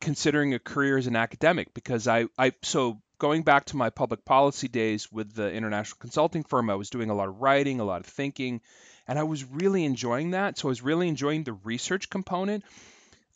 considering 0.00 0.54
a 0.54 0.58
career 0.58 0.98
as 0.98 1.06
an 1.06 1.16
academic 1.16 1.74
because 1.74 2.06
I, 2.06 2.26
I 2.36 2.52
so 2.62 3.00
going 3.18 3.42
back 3.42 3.66
to 3.66 3.76
my 3.76 3.90
public 3.90 4.24
policy 4.24 4.68
days 4.68 5.10
with 5.10 5.34
the 5.34 5.50
international 5.52 5.98
consulting 6.00 6.44
firm, 6.44 6.70
I 6.70 6.76
was 6.76 6.90
doing 6.90 7.10
a 7.10 7.14
lot 7.14 7.28
of 7.28 7.40
writing, 7.40 7.80
a 7.80 7.84
lot 7.84 8.00
of 8.00 8.06
thinking, 8.06 8.60
and 9.08 9.18
I 9.18 9.24
was 9.24 9.44
really 9.44 9.84
enjoying 9.84 10.32
that. 10.32 10.58
So 10.58 10.68
I 10.68 10.70
was 10.70 10.82
really 10.82 11.08
enjoying 11.08 11.42
the 11.42 11.54
research 11.54 12.10
component. 12.10 12.62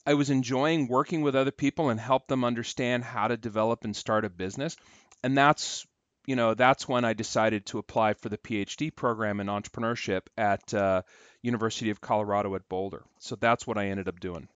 I 0.06 0.14
was 0.14 0.30
enjoying 0.30 0.88
working 0.88 1.22
with 1.22 1.34
other 1.34 1.50
people 1.50 1.88
and 1.88 1.98
help 1.98 2.28
them 2.28 2.44
understand 2.44 3.04
how 3.04 3.28
to 3.28 3.36
develop 3.36 3.84
and 3.84 3.96
start 3.96 4.24
a 4.24 4.30
business. 4.30 4.76
And 5.24 5.36
that's 5.36 5.86
you 6.26 6.36
know 6.36 6.54
that's 6.54 6.86
when 6.86 7.04
I 7.04 7.14
decided 7.14 7.66
to 7.66 7.78
apply 7.78 8.14
for 8.14 8.28
the 8.28 8.38
PhD 8.38 8.94
program 8.94 9.40
in 9.40 9.48
entrepreneurship 9.48 10.22
at 10.36 10.72
uh, 10.74 11.02
University 11.42 11.90
of 11.90 12.00
Colorado 12.00 12.54
at 12.54 12.68
Boulder. 12.68 13.04
So 13.18 13.34
that's 13.36 13.66
what 13.66 13.78
I 13.78 13.88
ended 13.88 14.08
up 14.08 14.20
doing. 14.20 14.48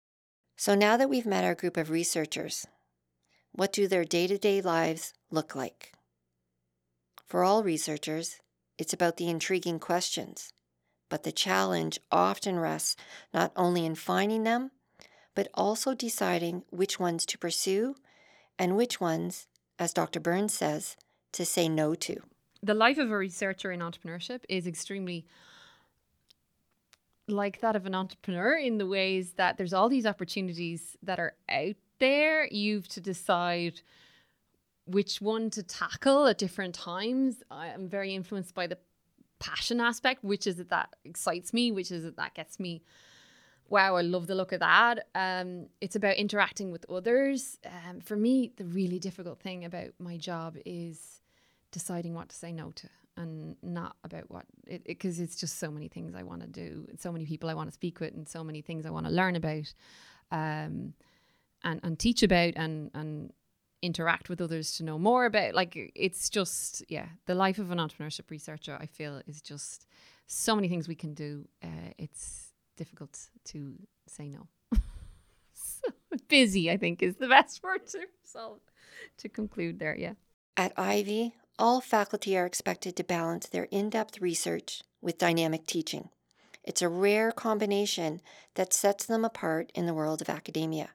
So 0.56 0.74
now 0.74 0.96
that 0.96 1.10
we've 1.10 1.26
met 1.26 1.44
our 1.44 1.54
group 1.54 1.76
of 1.76 1.90
researchers, 1.90 2.66
what 3.52 3.72
do 3.72 3.88
their 3.88 4.04
day 4.04 4.26
to 4.26 4.38
day 4.38 4.60
lives 4.60 5.12
look 5.30 5.54
like? 5.54 5.92
For 7.26 7.42
all 7.42 7.62
researchers, 7.62 8.36
it's 8.78 8.92
about 8.92 9.16
the 9.16 9.28
intriguing 9.28 9.80
questions, 9.80 10.52
but 11.08 11.22
the 11.22 11.32
challenge 11.32 11.98
often 12.10 12.58
rests 12.58 12.96
not 13.32 13.52
only 13.56 13.84
in 13.84 13.94
finding 13.94 14.44
them, 14.44 14.70
but 15.34 15.48
also 15.54 15.94
deciding 15.94 16.64
which 16.70 16.98
ones 16.98 17.26
to 17.26 17.38
pursue 17.38 17.94
and 18.58 18.76
which 18.76 19.00
ones, 19.00 19.46
as 19.78 19.92
Dr. 19.92 20.20
Byrne 20.20 20.48
says, 20.48 20.96
to 21.32 21.44
say 21.44 21.68
no 21.68 21.94
to. 21.94 22.16
The 22.62 22.74
life 22.74 22.98
of 22.98 23.10
a 23.10 23.16
researcher 23.16 23.70
in 23.70 23.80
entrepreneurship 23.80 24.40
is 24.48 24.66
extremely 24.66 25.26
like 27.28 27.60
that 27.60 27.76
of 27.76 27.86
an 27.86 27.94
entrepreneur 27.94 28.56
in 28.56 28.78
the 28.78 28.86
ways 28.86 29.32
that 29.32 29.56
there's 29.56 29.72
all 29.72 29.88
these 29.88 30.06
opportunities 30.06 30.96
that 31.02 31.18
are 31.18 31.34
out 31.48 31.76
there. 31.98 32.46
You've 32.46 32.88
to 32.88 33.00
decide 33.00 33.80
which 34.86 35.20
one 35.20 35.50
to 35.50 35.62
tackle 35.62 36.26
at 36.26 36.38
different 36.38 36.74
times. 36.74 37.42
I 37.50 37.68
am 37.68 37.88
very 37.88 38.14
influenced 38.14 38.54
by 38.54 38.68
the 38.68 38.78
passion 39.38 39.80
aspect, 39.80 40.24
which 40.24 40.46
is 40.46 40.58
it 40.58 40.70
that 40.70 40.94
excites 41.04 41.52
me, 41.52 41.72
which 41.72 41.90
is 41.90 42.04
it 42.04 42.16
that 42.16 42.34
gets 42.34 42.58
me. 42.58 42.82
Wow, 43.68 43.96
I 43.96 44.02
love 44.02 44.28
the 44.28 44.34
look 44.34 44.52
of 44.52 44.60
that. 44.60 45.08
Um, 45.14 45.66
it's 45.80 45.96
about 45.96 46.16
interacting 46.16 46.70
with 46.70 46.88
others. 46.88 47.58
Um, 47.64 48.00
for 48.00 48.16
me, 48.16 48.52
the 48.56 48.64
really 48.64 48.98
difficult 49.00 49.40
thing 49.40 49.64
about 49.64 49.88
my 49.98 50.16
job 50.16 50.56
is 50.64 51.20
deciding 51.72 52.14
what 52.14 52.28
to 52.28 52.36
say 52.36 52.52
no 52.52 52.70
to 52.70 52.88
and 53.16 53.56
not 53.62 53.96
about 54.04 54.30
what 54.30 54.44
it 54.66 54.84
because 54.84 55.18
it, 55.18 55.24
it's 55.24 55.36
just 55.36 55.58
so 55.58 55.70
many 55.70 55.88
things 55.88 56.14
I 56.14 56.22
want 56.22 56.42
to 56.42 56.46
do, 56.46 56.86
and 56.88 57.00
so 57.00 57.10
many 57.10 57.26
people 57.26 57.48
I 57.48 57.54
want 57.54 57.68
to 57.68 57.74
speak 57.74 58.00
with, 58.00 58.14
and 58.14 58.28
so 58.28 58.44
many 58.44 58.62
things 58.62 58.86
I 58.86 58.90
want 58.90 59.06
to 59.06 59.12
learn 59.12 59.36
about, 59.36 59.72
um, 60.30 60.94
and 61.64 61.80
and 61.82 61.98
teach 61.98 62.22
about, 62.22 62.54
and 62.56 62.90
and 62.94 63.32
interact 63.82 64.28
with 64.28 64.40
others 64.40 64.76
to 64.76 64.84
know 64.84 64.98
more 64.98 65.26
about. 65.26 65.54
Like 65.54 65.92
it's 65.94 66.28
just 66.28 66.84
yeah, 66.88 67.06
the 67.26 67.34
life 67.34 67.58
of 67.58 67.70
an 67.70 67.78
entrepreneurship 67.78 68.30
researcher 68.30 68.76
I 68.80 68.86
feel 68.86 69.22
is 69.26 69.40
just 69.40 69.86
so 70.26 70.54
many 70.56 70.68
things 70.68 70.88
we 70.88 70.94
can 70.94 71.14
do. 71.14 71.46
Uh, 71.62 71.92
it's 71.98 72.52
difficult 72.76 73.18
to 73.46 73.74
say 74.06 74.28
no. 74.28 74.46
so 75.54 75.88
busy, 76.28 76.70
I 76.70 76.76
think, 76.76 77.02
is 77.02 77.16
the 77.16 77.28
best 77.36 77.62
word 77.62 77.86
to 77.88 78.00
solve 78.24 78.60
to 79.18 79.28
conclude 79.28 79.78
there. 79.78 79.96
Yeah. 79.96 80.14
At 80.56 80.72
Ivey 80.78 81.34
all 81.58 81.80
faculty 81.80 82.36
are 82.36 82.46
expected 82.46 82.96
to 82.96 83.04
balance 83.04 83.46
their 83.46 83.64
in 83.64 83.88
depth 83.88 84.20
research 84.20 84.82
with 85.00 85.18
dynamic 85.18 85.66
teaching. 85.66 86.10
It's 86.62 86.82
a 86.82 86.88
rare 86.88 87.32
combination 87.32 88.20
that 88.54 88.72
sets 88.72 89.06
them 89.06 89.24
apart 89.24 89.70
in 89.74 89.86
the 89.86 89.94
world 89.94 90.20
of 90.20 90.28
academia. 90.28 90.90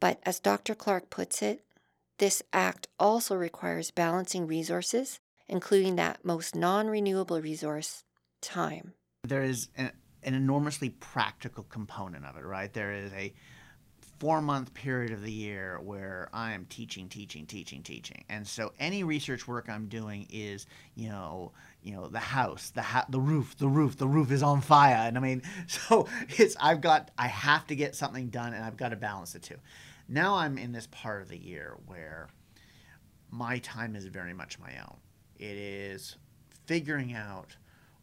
But 0.00 0.20
as 0.24 0.40
Dr. 0.40 0.74
Clark 0.74 1.08
puts 1.08 1.40
it, 1.40 1.64
this 2.18 2.42
act 2.52 2.88
also 2.98 3.34
requires 3.34 3.90
balancing 3.90 4.46
resources, 4.46 5.20
including 5.48 5.96
that 5.96 6.24
most 6.24 6.54
non 6.54 6.88
renewable 6.88 7.40
resource, 7.40 8.04
time. 8.40 8.94
There 9.24 9.42
is 9.42 9.68
an, 9.76 9.92
an 10.22 10.34
enormously 10.34 10.90
practical 10.90 11.64
component 11.64 12.24
of 12.24 12.36
it, 12.36 12.44
right? 12.44 12.72
There 12.72 12.92
is 12.92 13.12
a 13.12 13.34
four 14.18 14.40
month 14.40 14.72
period 14.72 15.12
of 15.12 15.22
the 15.22 15.32
year 15.32 15.78
where 15.82 16.28
I 16.32 16.52
am 16.52 16.64
teaching, 16.66 17.08
teaching, 17.08 17.46
teaching, 17.46 17.82
teaching. 17.82 18.24
And 18.28 18.46
so 18.46 18.72
any 18.78 19.04
research 19.04 19.46
work 19.46 19.68
I'm 19.68 19.88
doing 19.88 20.26
is, 20.30 20.66
you 20.94 21.08
know, 21.08 21.52
you 21.82 21.94
know, 21.94 22.08
the 22.08 22.18
house, 22.18 22.70
the 22.70 22.82
ha- 22.82 23.06
the 23.10 23.20
roof, 23.20 23.56
the 23.58 23.68
roof, 23.68 23.96
the 23.96 24.08
roof 24.08 24.30
is 24.30 24.42
on 24.42 24.60
fire. 24.60 25.06
And 25.06 25.16
I 25.16 25.20
mean, 25.20 25.42
so 25.66 26.08
it's 26.28 26.56
I've 26.60 26.80
got 26.80 27.10
I 27.18 27.26
have 27.26 27.66
to 27.66 27.76
get 27.76 27.94
something 27.94 28.28
done 28.28 28.54
and 28.54 28.64
I've 28.64 28.76
got 28.76 28.90
to 28.90 28.96
balance 28.96 29.32
the 29.32 29.38
two. 29.38 29.56
Now 30.08 30.36
I'm 30.36 30.58
in 30.58 30.72
this 30.72 30.86
part 30.90 31.22
of 31.22 31.28
the 31.28 31.38
year 31.38 31.76
where 31.86 32.28
my 33.30 33.58
time 33.58 33.96
is 33.96 34.06
very 34.06 34.34
much 34.34 34.58
my 34.58 34.72
own. 34.80 34.96
It 35.38 35.56
is 35.56 36.16
figuring 36.66 37.14
out 37.14 37.56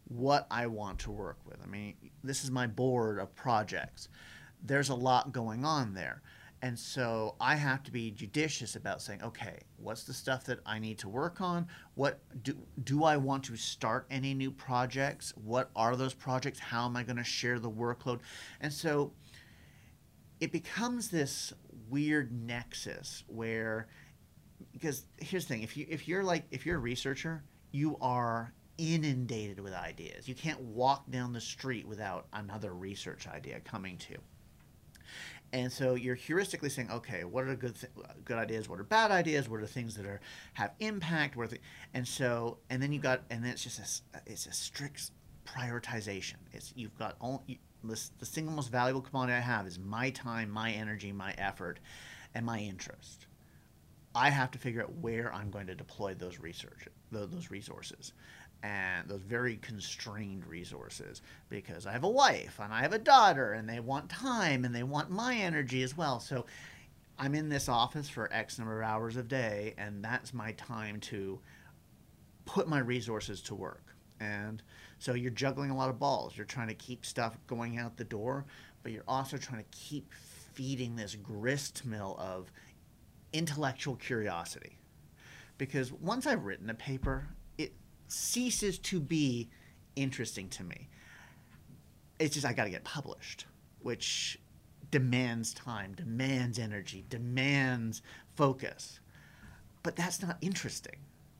what 0.08 0.46
I 0.50 0.66
want 0.66 0.98
to 1.00 1.10
work 1.10 1.38
with. 1.46 1.56
I 1.62 1.66
mean, 1.66 1.94
this 2.22 2.44
is 2.44 2.50
my 2.50 2.66
board 2.66 3.18
of 3.18 3.34
projects 3.34 4.08
there's 4.64 4.88
a 4.88 4.94
lot 4.94 5.32
going 5.32 5.64
on 5.64 5.94
there. 5.94 6.22
And 6.62 6.78
so 6.78 7.36
I 7.40 7.56
have 7.56 7.82
to 7.82 7.92
be 7.92 8.10
judicious 8.10 8.74
about 8.74 9.02
saying, 9.02 9.22
okay, 9.22 9.58
what's 9.76 10.04
the 10.04 10.14
stuff 10.14 10.44
that 10.44 10.60
I 10.64 10.78
need 10.78 10.98
to 11.00 11.10
work 11.10 11.42
on? 11.42 11.66
What 11.94 12.20
do 12.42 12.56
do 12.84 13.04
I 13.04 13.18
want 13.18 13.44
to 13.44 13.56
start 13.56 14.06
any 14.10 14.32
new 14.32 14.50
projects? 14.50 15.34
What 15.36 15.70
are 15.76 15.94
those 15.94 16.14
projects? 16.14 16.58
How 16.58 16.86
am 16.86 16.96
I 16.96 17.02
going 17.02 17.18
to 17.18 17.24
share 17.24 17.58
the 17.58 17.70
workload? 17.70 18.20
And 18.62 18.72
so 18.72 19.12
it 20.40 20.52
becomes 20.52 21.10
this 21.10 21.52
weird 21.94 22.32
nexus 22.32 23.22
where 23.28 23.86
because 24.72 25.06
here's 25.18 25.44
the 25.44 25.54
thing, 25.54 25.62
if 25.62 25.76
you 25.76 25.86
if 25.88 26.08
you're 26.08 26.24
like 26.24 26.44
if 26.50 26.66
you're 26.66 26.76
a 26.76 26.80
researcher, 26.80 27.44
you 27.70 27.96
are 28.00 28.52
inundated 28.78 29.60
with 29.60 29.72
ideas. 29.72 30.28
You 30.28 30.34
can't 30.34 30.60
walk 30.60 31.08
down 31.10 31.32
the 31.32 31.40
street 31.40 31.86
without 31.86 32.26
another 32.32 32.74
research 32.74 33.28
idea 33.28 33.60
coming 33.60 33.96
to. 33.98 34.16
And 35.52 35.70
so 35.70 35.94
you're 35.94 36.16
heuristically 36.16 36.68
saying, 36.68 36.90
okay, 36.90 37.22
what 37.22 37.44
are 37.44 37.54
good 37.54 37.76
th- 37.80 37.92
good 38.24 38.38
ideas? 38.38 38.68
What 38.68 38.80
are 38.80 38.84
bad 38.84 39.12
ideas? 39.12 39.48
What 39.48 39.60
are 39.60 39.66
things 39.66 39.94
that 39.94 40.04
are 40.04 40.20
have 40.54 40.72
impact? 40.80 41.36
What 41.36 41.50
th- 41.50 41.62
and 41.94 42.06
so 42.06 42.58
and 42.70 42.82
then 42.82 42.92
you 42.92 42.98
got 42.98 43.22
and 43.30 43.44
then 43.44 43.52
it's 43.52 43.62
just 43.62 44.02
a 44.14 44.18
it's 44.26 44.46
a 44.46 44.52
strict 44.52 45.12
prioritization. 45.46 46.38
It's 46.52 46.72
you've 46.74 46.98
got 46.98 47.14
only 47.20 47.60
the, 47.84 48.00
the 48.18 48.26
single 48.26 48.54
most 48.54 48.70
valuable 48.70 49.00
commodity 49.00 49.36
I 49.36 49.40
have 49.40 49.66
is 49.66 49.78
my 49.78 50.10
time, 50.10 50.50
my 50.50 50.72
energy, 50.72 51.12
my 51.12 51.34
effort, 51.38 51.80
and 52.34 52.44
my 52.44 52.58
interest. 52.58 53.26
I 54.14 54.30
have 54.30 54.50
to 54.52 54.58
figure 54.58 54.82
out 54.82 54.94
where 55.00 55.32
I'm 55.34 55.50
going 55.50 55.66
to 55.66 55.74
deploy 55.74 56.14
those 56.14 56.38
research 56.38 56.88
those 57.10 57.50
resources 57.50 58.12
and 58.62 59.08
those 59.08 59.22
very 59.22 59.56
constrained 59.58 60.46
resources 60.46 61.22
because 61.48 61.86
I 61.86 61.92
have 61.92 62.02
a 62.02 62.08
wife 62.08 62.58
and 62.62 62.72
I 62.72 62.82
have 62.82 62.92
a 62.92 62.98
daughter 62.98 63.52
and 63.52 63.68
they 63.68 63.78
want 63.78 64.08
time 64.08 64.64
and 64.64 64.74
they 64.74 64.82
want 64.82 65.10
my 65.10 65.36
energy 65.36 65.82
as 65.82 65.96
well. 65.96 66.18
So 66.18 66.46
I'm 67.18 67.34
in 67.34 67.48
this 67.48 67.68
office 67.68 68.08
for 68.08 68.32
X 68.32 68.58
number 68.58 68.80
of 68.80 68.88
hours 68.88 69.16
a 69.16 69.22
day 69.22 69.74
and 69.78 70.04
that's 70.04 70.32
my 70.32 70.52
time 70.52 70.98
to 71.00 71.38
put 72.46 72.66
my 72.68 72.78
resources 72.78 73.42
to 73.42 73.54
work. 73.54 73.94
And 74.20 74.62
so 74.98 75.14
you're 75.14 75.30
juggling 75.30 75.70
a 75.70 75.76
lot 75.76 75.90
of 75.90 75.98
balls. 75.98 76.36
You're 76.36 76.46
trying 76.46 76.68
to 76.68 76.74
keep 76.74 77.04
stuff 77.04 77.36
going 77.46 77.78
out 77.78 77.96
the 77.96 78.04
door, 78.04 78.44
but 78.82 78.92
you're 78.92 79.02
also 79.08 79.36
trying 79.36 79.62
to 79.62 79.68
keep 79.70 80.12
feeding 80.52 80.96
this 80.96 81.14
grist 81.16 81.84
mill 81.84 82.16
of 82.18 82.50
intellectual 83.32 83.96
curiosity. 83.96 84.78
Because 85.58 85.92
once 85.92 86.26
I've 86.26 86.44
written 86.44 86.70
a 86.70 86.74
paper, 86.74 87.28
it 87.58 87.72
ceases 88.08 88.78
to 88.80 89.00
be 89.00 89.50
interesting 89.96 90.48
to 90.50 90.64
me. 90.64 90.88
It's 92.18 92.34
just 92.34 92.46
I 92.46 92.52
got 92.52 92.64
to 92.64 92.70
get 92.70 92.84
published, 92.84 93.46
which 93.80 94.38
demands 94.90 95.52
time, 95.52 95.92
demands 95.94 96.58
energy, 96.58 97.04
demands 97.08 98.02
focus. 98.36 99.00
But 99.82 99.96
that's 99.96 100.22
not 100.22 100.38
interesting. 100.40 100.96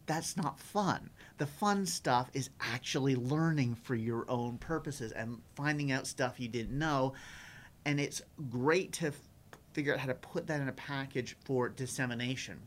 That's 0.06 0.36
not 0.36 0.58
fun. 0.58 1.10
The 1.38 1.46
fun 1.46 1.86
stuff 1.86 2.30
is 2.32 2.50
actually 2.60 3.16
learning 3.16 3.74
for 3.74 3.94
your 3.94 4.24
own 4.30 4.58
purposes 4.58 5.12
and 5.12 5.40
finding 5.56 5.90
out 5.90 6.06
stuff 6.06 6.38
you 6.38 6.48
didn't 6.48 6.78
know. 6.78 7.14
And 7.84 8.00
it's 8.00 8.22
great 8.50 8.92
to 8.94 9.08
f- 9.08 9.20
figure 9.72 9.92
out 9.92 10.00
how 10.00 10.06
to 10.06 10.14
put 10.14 10.46
that 10.46 10.60
in 10.60 10.68
a 10.68 10.72
package 10.72 11.36
for 11.44 11.68
dissemination 11.68 12.60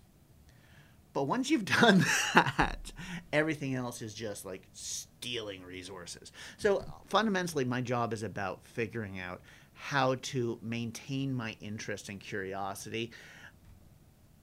but 1.18 1.24
once 1.24 1.50
you've 1.50 1.66
done 1.82 2.06
that, 2.36 2.92
everything 3.34 3.74
else 3.74 4.04
is 4.04 4.14
just 4.14 4.46
like 4.46 4.62
stealing 4.74 5.64
resources. 5.64 6.32
So 6.58 6.86
fundamentally, 7.08 7.66
my 7.66 7.82
job 7.82 8.14
is 8.14 8.22
about 8.22 8.64
figuring 8.64 9.20
out 9.20 9.42
how 9.74 10.14
to 10.22 10.60
maintain 10.62 11.34
my 11.34 11.56
interest 11.60 12.10
and 12.10 12.20
curiosity 12.20 13.10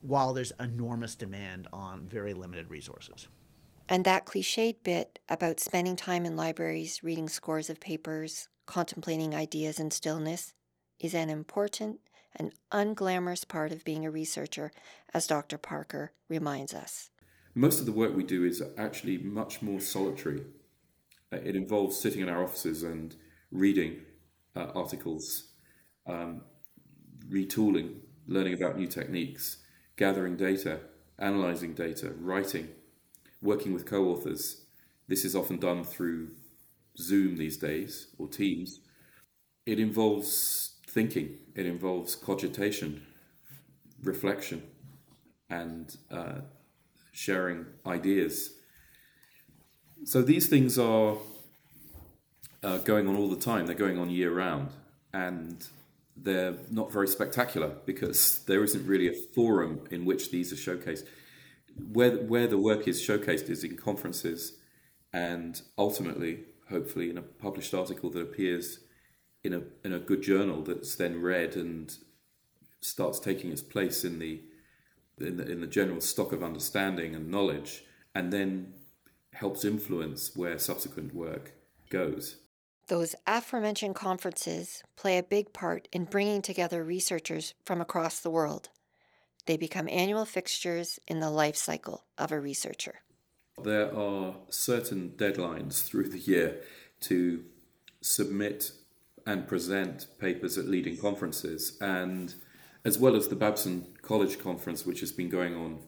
while 0.01 0.33
there's 0.33 0.53
enormous 0.59 1.15
demand 1.15 1.69
on 1.73 2.09
very 2.09 2.35
limited 2.35 2.69
resources. 2.69 3.29
And 3.89 4.05
that 4.05 4.25
cliched 4.25 4.83
bit 4.83 5.19
about 5.29 5.61
spending 5.61 5.97
time 5.97 6.25
in 6.25 6.37
libraries, 6.37 7.03
reading 7.03 7.29
scores 7.29 7.69
of 7.69 7.81
papers, 7.81 8.49
contemplating 8.67 9.35
ideas 9.35 9.79
in 9.79 9.91
stillness, 9.91 10.55
is 10.99 11.15
an 11.15 11.29
important 11.29 12.01
and 12.35 12.53
unglamorous 12.73 13.47
part 13.47 13.73
of 13.73 13.85
being 13.85 14.05
a 14.05 14.11
researcher, 14.11 14.73
as 15.13 15.27
Dr. 15.27 15.59
Parker 15.59 16.13
reminds 16.29 16.73
us. 16.75 17.11
Most 17.55 17.79
of 17.79 17.87
the 17.87 17.93
work 17.93 18.17
we 18.17 18.25
do 18.25 18.45
is 18.45 18.63
actually 18.77 19.19
much 19.19 19.63
more 19.63 19.81
solitary. 19.81 20.43
Uh, 21.33 21.37
it 21.37 21.55
involves 21.55 21.99
sitting 21.99 22.23
in 22.23 22.29
our 22.29 22.43
offices 22.43 22.83
and 22.83 23.15
reading 23.53 24.01
uh, 24.57 24.69
articles, 24.75 25.51
um, 26.07 26.43
retooling, 27.29 28.01
learning 28.27 28.55
about 28.55 28.77
new 28.77 28.89
techniques, 28.89 29.59
gathering 29.97 30.37
data, 30.37 30.81
analyzing 31.19 31.75
data, 31.75 32.13
writing, 32.19 32.69
working 33.45 33.73
with 33.73 33.87
co 33.87 34.07
authors. 34.07 34.63
This 35.07 35.25
is 35.25 35.37
often 35.37 35.59
done 35.59 35.85
through 35.85 36.31
Zoom 36.99 37.37
these 37.37 37.57
days 37.57 38.09
or 38.19 38.27
Teams. 38.27 38.81
It 39.67 39.79
involves 39.79 40.73
thinking, 40.87 41.39
it 41.55 41.67
involves 41.67 42.17
cogitation, 42.17 43.07
reflection, 44.03 44.63
and 45.51 45.97
uh, 46.11 46.41
sharing 47.13 47.67
ideas. 47.87 48.53
So 50.05 50.23
these 50.23 50.49
things 50.49 50.79
are 50.79 51.17
uh, 52.63 52.79
going 52.79 53.09
on 53.09 53.17
all 53.17 53.29
the 53.29 53.37
time. 53.37 53.67
They're 53.67 53.75
going 53.75 53.99
on 53.99 54.11
year 54.11 54.33
round, 54.33 54.71
and 55.13 55.67
they're 56.17 56.55
not 56.71 56.93
very 56.93 57.09
spectacular 57.09 57.77
because 57.85 58.39
there 58.47 58.65
isn't 58.65 58.87
really 58.87 59.09
a 59.09 59.13
forum 59.13 59.81
in 59.91 60.05
which 60.05 60.31
these 60.31 60.53
are 60.53 60.57
showcased. 60.77 61.07
Where 61.77 62.17
where 62.17 62.47
the 62.47 62.59
work 62.59 62.87
is 62.87 63.01
showcased 63.01 63.49
is 63.49 63.65
in 63.65 63.77
conferences, 63.77 64.59
and 65.13 65.61
ultimately, 65.77 66.45
hopefully, 66.69 67.11
in 67.11 67.19
a 67.19 67.23
published 67.23 67.75
article 67.75 68.11
that 68.11 68.21
appears 68.21 68.81
in 69.43 69.53
a 69.53 69.63
in 69.85 69.93
a 69.93 69.99
good 69.99 70.23
journal 70.23 70.63
that's 70.63 70.95
then 70.95 71.21
read 71.21 71.57
and 71.57 71.97
starts 72.81 73.19
taking 73.19 73.51
its 73.51 73.63
place 73.63 74.05
in 74.05 74.19
the 74.19 74.41
in 75.19 75.37
the, 75.37 75.51
in 75.51 75.61
the 75.61 75.67
general 75.67 76.01
stock 76.01 76.33
of 76.33 76.43
understanding 76.43 77.15
and 77.15 77.31
knowledge, 77.31 77.85
and 78.15 78.33
then 78.33 78.75
helps 79.33 79.65
influence 79.65 80.35
where 80.37 80.59
subsequent 80.59 81.15
work 81.15 81.53
goes. 81.91 82.37
Those 82.89 83.15
aforementioned 83.27 83.95
conferences 83.95 84.83
play 84.97 85.17
a 85.17 85.23
big 85.23 85.53
part 85.53 85.89
in 85.93 86.05
bringing 86.05 86.43
together 86.43 86.85
researchers 86.85 87.55
from 87.65 87.81
across 87.81 88.21
the 88.21 88.31
world. 88.31 88.69
They 89.47 89.57
become 89.57 89.89
annual 89.89 90.25
fixtures 90.25 90.99
in 91.07 91.21
the 91.21 91.31
life 91.31 91.57
cycle 91.57 92.05
of 92.17 92.33
a 92.33 92.41
researcher. 92.41 93.01
There 93.63 93.95
are 93.97 94.37
certain 94.49 95.15
deadlines 95.17 95.85
through 95.85 96.09
the 96.09 96.19
year 96.19 96.63
to 97.03 97.45
submit 98.01 98.73
and 99.27 99.47
present 99.47 100.07
papers 100.19 100.59
at 100.59 100.67
leading 100.67 100.97
conferences, 100.97 101.79
and 101.81 102.35
as 102.85 102.99
well 102.99 103.17
as 103.17 103.29
the 103.29 103.37
Babson 103.37 103.87
College 104.03 104.39
Conference, 104.39 104.85
which 104.85 105.01
has 105.01 105.13
been 105.13 105.29
going 105.29 105.55
on 105.55 105.79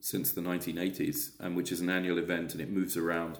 since 0.00 0.32
the 0.32 0.40
1980s, 0.40 1.32
and 1.40 1.56
which 1.56 1.72
is 1.72 1.80
an 1.80 1.90
annual 1.90 2.18
event 2.18 2.52
and 2.52 2.60
it 2.60 2.70
moves 2.70 2.96
around 2.96 3.38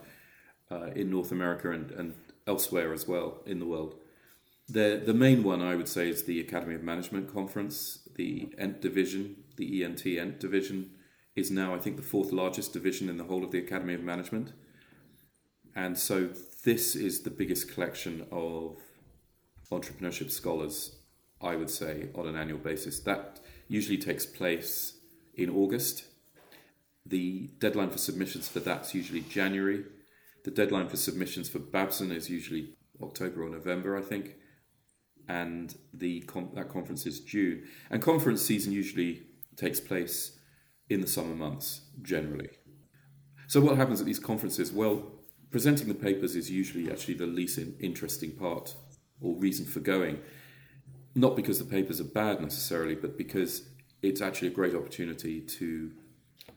uh, 0.70 0.86
in 0.94 1.10
North 1.10 1.30
America 1.30 1.70
and, 1.70 1.90
and 1.92 2.14
elsewhere 2.46 2.92
as 2.92 3.06
well 3.06 3.42
in 3.46 3.60
the 3.60 3.66
world. 3.66 3.94
The, 4.68 5.00
the 5.04 5.14
main 5.14 5.44
one 5.44 5.62
I 5.62 5.76
would 5.76 5.88
say 5.88 6.08
is 6.08 6.24
the 6.24 6.40
Academy 6.40 6.74
of 6.74 6.82
Management 6.82 7.32
Conference, 7.32 8.00
the 8.16 8.52
ENT 8.58 8.80
division, 8.82 9.36
the 9.58 9.84
ENT 9.84 10.06
ENT 10.06 10.40
division 10.40 10.92
is 11.36 11.50
now, 11.50 11.74
I 11.74 11.78
think, 11.78 11.96
the 11.96 12.02
fourth 12.02 12.32
largest 12.32 12.72
division 12.72 13.08
in 13.08 13.18
the 13.18 13.24
whole 13.24 13.44
of 13.44 13.50
the 13.50 13.58
Academy 13.58 13.94
of 13.94 14.02
Management. 14.02 14.52
And 15.76 15.96
so 15.98 16.30
this 16.64 16.96
is 16.96 17.22
the 17.22 17.30
biggest 17.30 17.72
collection 17.72 18.26
of 18.32 18.78
entrepreneurship 19.70 20.30
scholars, 20.30 20.96
I 21.40 21.56
would 21.56 21.70
say, 21.70 22.08
on 22.14 22.26
an 22.26 22.36
annual 22.36 22.58
basis. 22.58 23.00
That 23.00 23.40
usually 23.68 23.98
takes 23.98 24.26
place 24.26 24.94
in 25.34 25.50
August. 25.50 26.04
The 27.06 27.50
deadline 27.58 27.90
for 27.90 27.98
submissions 27.98 28.48
for 28.48 28.60
that's 28.60 28.94
usually 28.94 29.20
January. 29.20 29.84
The 30.44 30.50
deadline 30.50 30.88
for 30.88 30.96
submissions 30.96 31.48
for 31.48 31.58
Babson 31.58 32.10
is 32.10 32.28
usually 32.28 32.74
October 33.02 33.44
or 33.44 33.50
November, 33.50 33.96
I 33.96 34.02
think. 34.02 34.36
And 35.28 35.74
the 35.92 36.24
that 36.54 36.70
conference 36.70 37.06
is 37.06 37.20
June. 37.20 37.68
And 37.90 38.02
conference 38.02 38.42
season 38.42 38.72
usually 38.72 39.27
takes 39.58 39.80
place 39.80 40.38
in 40.88 41.02
the 41.02 41.06
summer 41.06 41.34
months, 41.34 41.82
generally. 42.00 42.48
So, 43.46 43.60
what 43.60 43.76
happens 43.76 44.00
at 44.00 44.06
these 44.06 44.18
conferences? 44.18 44.72
Well, 44.72 45.02
presenting 45.50 45.88
the 45.88 45.94
papers 45.94 46.36
is 46.36 46.50
usually 46.50 46.90
actually 46.90 47.14
the 47.14 47.26
least 47.26 47.58
interesting 47.80 48.32
part 48.32 48.74
or 49.20 49.34
reason 49.36 49.66
for 49.66 49.80
going. 49.80 50.20
Not 51.14 51.36
because 51.36 51.58
the 51.58 51.64
papers 51.64 52.00
are 52.00 52.04
bad 52.04 52.40
necessarily, 52.40 52.94
but 52.94 53.18
because 53.18 53.68
it's 54.02 54.20
actually 54.20 54.48
a 54.48 54.52
great 54.52 54.74
opportunity 54.74 55.40
to 55.40 55.90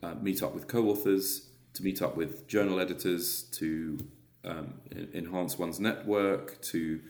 uh, 0.02 0.14
meet 0.20 0.42
up 0.42 0.54
with 0.54 0.68
co 0.68 0.88
authors, 0.88 1.50
to 1.74 1.82
meet 1.82 2.02
up 2.02 2.16
with 2.16 2.46
journal 2.46 2.78
editors, 2.78 3.42
to 3.42 3.98
um, 4.44 4.74
enhance 5.14 5.58
one's 5.58 5.80
network, 5.80 6.60
to 6.62 7.00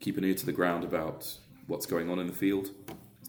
keep 0.00 0.16
an 0.16 0.24
ear 0.24 0.34
to 0.34 0.46
the 0.46 0.52
ground 0.52 0.84
about 0.84 1.36
what's 1.66 1.86
going 1.86 2.10
on 2.10 2.18
in 2.18 2.26
the 2.26 2.32
field. 2.32 2.70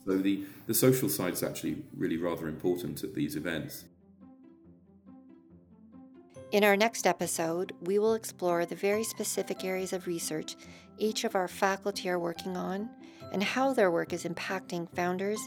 So 0.08 0.18
the, 0.18 0.46
the 0.68 0.74
social 0.74 1.10
side 1.10 1.34
is 1.34 1.44
actually 1.44 1.84
really 1.96 2.16
rather 2.16 2.48
important 2.48 3.04
at 3.04 3.14
these 3.14 3.36
events. 3.36 3.84
In 6.54 6.64
our 6.64 6.78
next 6.78 7.06
episode, 7.06 7.74
we 7.82 8.00
will 8.00 8.14
explore 8.14 8.66
the 8.66 8.76
very 8.76 9.04
specific 9.04 9.66
areas 9.66 9.92
of 9.92 10.08
research 10.08 10.56
each 10.98 11.26
of 11.26 11.36
our 11.36 11.50
faculty 11.50 12.10
are 12.10 12.18
working 12.18 12.56
on 12.56 12.90
and 13.34 13.44
how 13.44 13.74
their 13.74 13.92
work 13.92 14.14
is 14.14 14.24
impacting 14.24 14.90
founders 14.96 15.40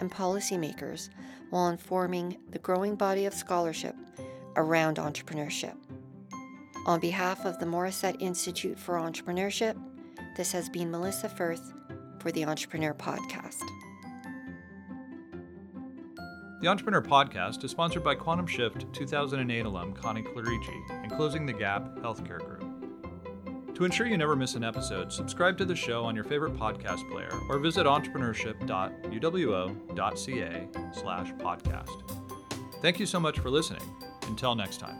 and 0.00 0.10
policymakers 0.10 1.10
while 1.50 1.68
informing 1.68 2.36
the 2.50 2.58
growing 2.58 2.96
body 2.96 3.24
of 3.24 3.32
scholarship 3.32 3.94
around 4.56 4.96
entrepreneurship. 4.96 5.76
On 6.86 6.98
behalf 6.98 7.44
of 7.44 7.60
the 7.60 7.66
Morrissette 7.66 8.20
Institute 8.20 8.80
for 8.80 8.96
Entrepreneurship, 8.96 9.80
this 10.36 10.50
has 10.50 10.68
been 10.68 10.90
Melissa 10.90 11.28
Firth 11.28 11.72
for 12.18 12.32
the 12.32 12.44
Entrepreneur 12.44 12.94
Podcast. 12.94 13.62
The 16.60 16.66
Entrepreneur 16.66 17.00
Podcast 17.00 17.62
is 17.62 17.70
sponsored 17.70 18.02
by 18.02 18.16
Quantum 18.16 18.48
Shift 18.48 18.92
2008 18.92 19.64
alum 19.64 19.92
Connie 19.92 20.22
Clerici 20.22 20.90
and 20.90 21.08
Closing 21.12 21.46
the 21.46 21.52
Gap 21.52 21.94
Healthcare 21.98 22.40
Group. 22.40 22.64
To 23.76 23.84
ensure 23.84 24.08
you 24.08 24.18
never 24.18 24.34
miss 24.34 24.56
an 24.56 24.64
episode, 24.64 25.12
subscribe 25.12 25.56
to 25.58 25.64
the 25.64 25.76
show 25.76 26.04
on 26.04 26.16
your 26.16 26.24
favorite 26.24 26.56
podcast 26.56 27.08
player 27.12 27.30
or 27.48 27.60
visit 27.60 27.86
entrepreneurship.uwo.ca 27.86 30.68
slash 31.00 31.32
podcast. 31.34 32.10
Thank 32.82 32.98
you 32.98 33.06
so 33.06 33.20
much 33.20 33.38
for 33.38 33.50
listening. 33.50 33.82
Until 34.26 34.56
next 34.56 34.78
time. 34.78 34.96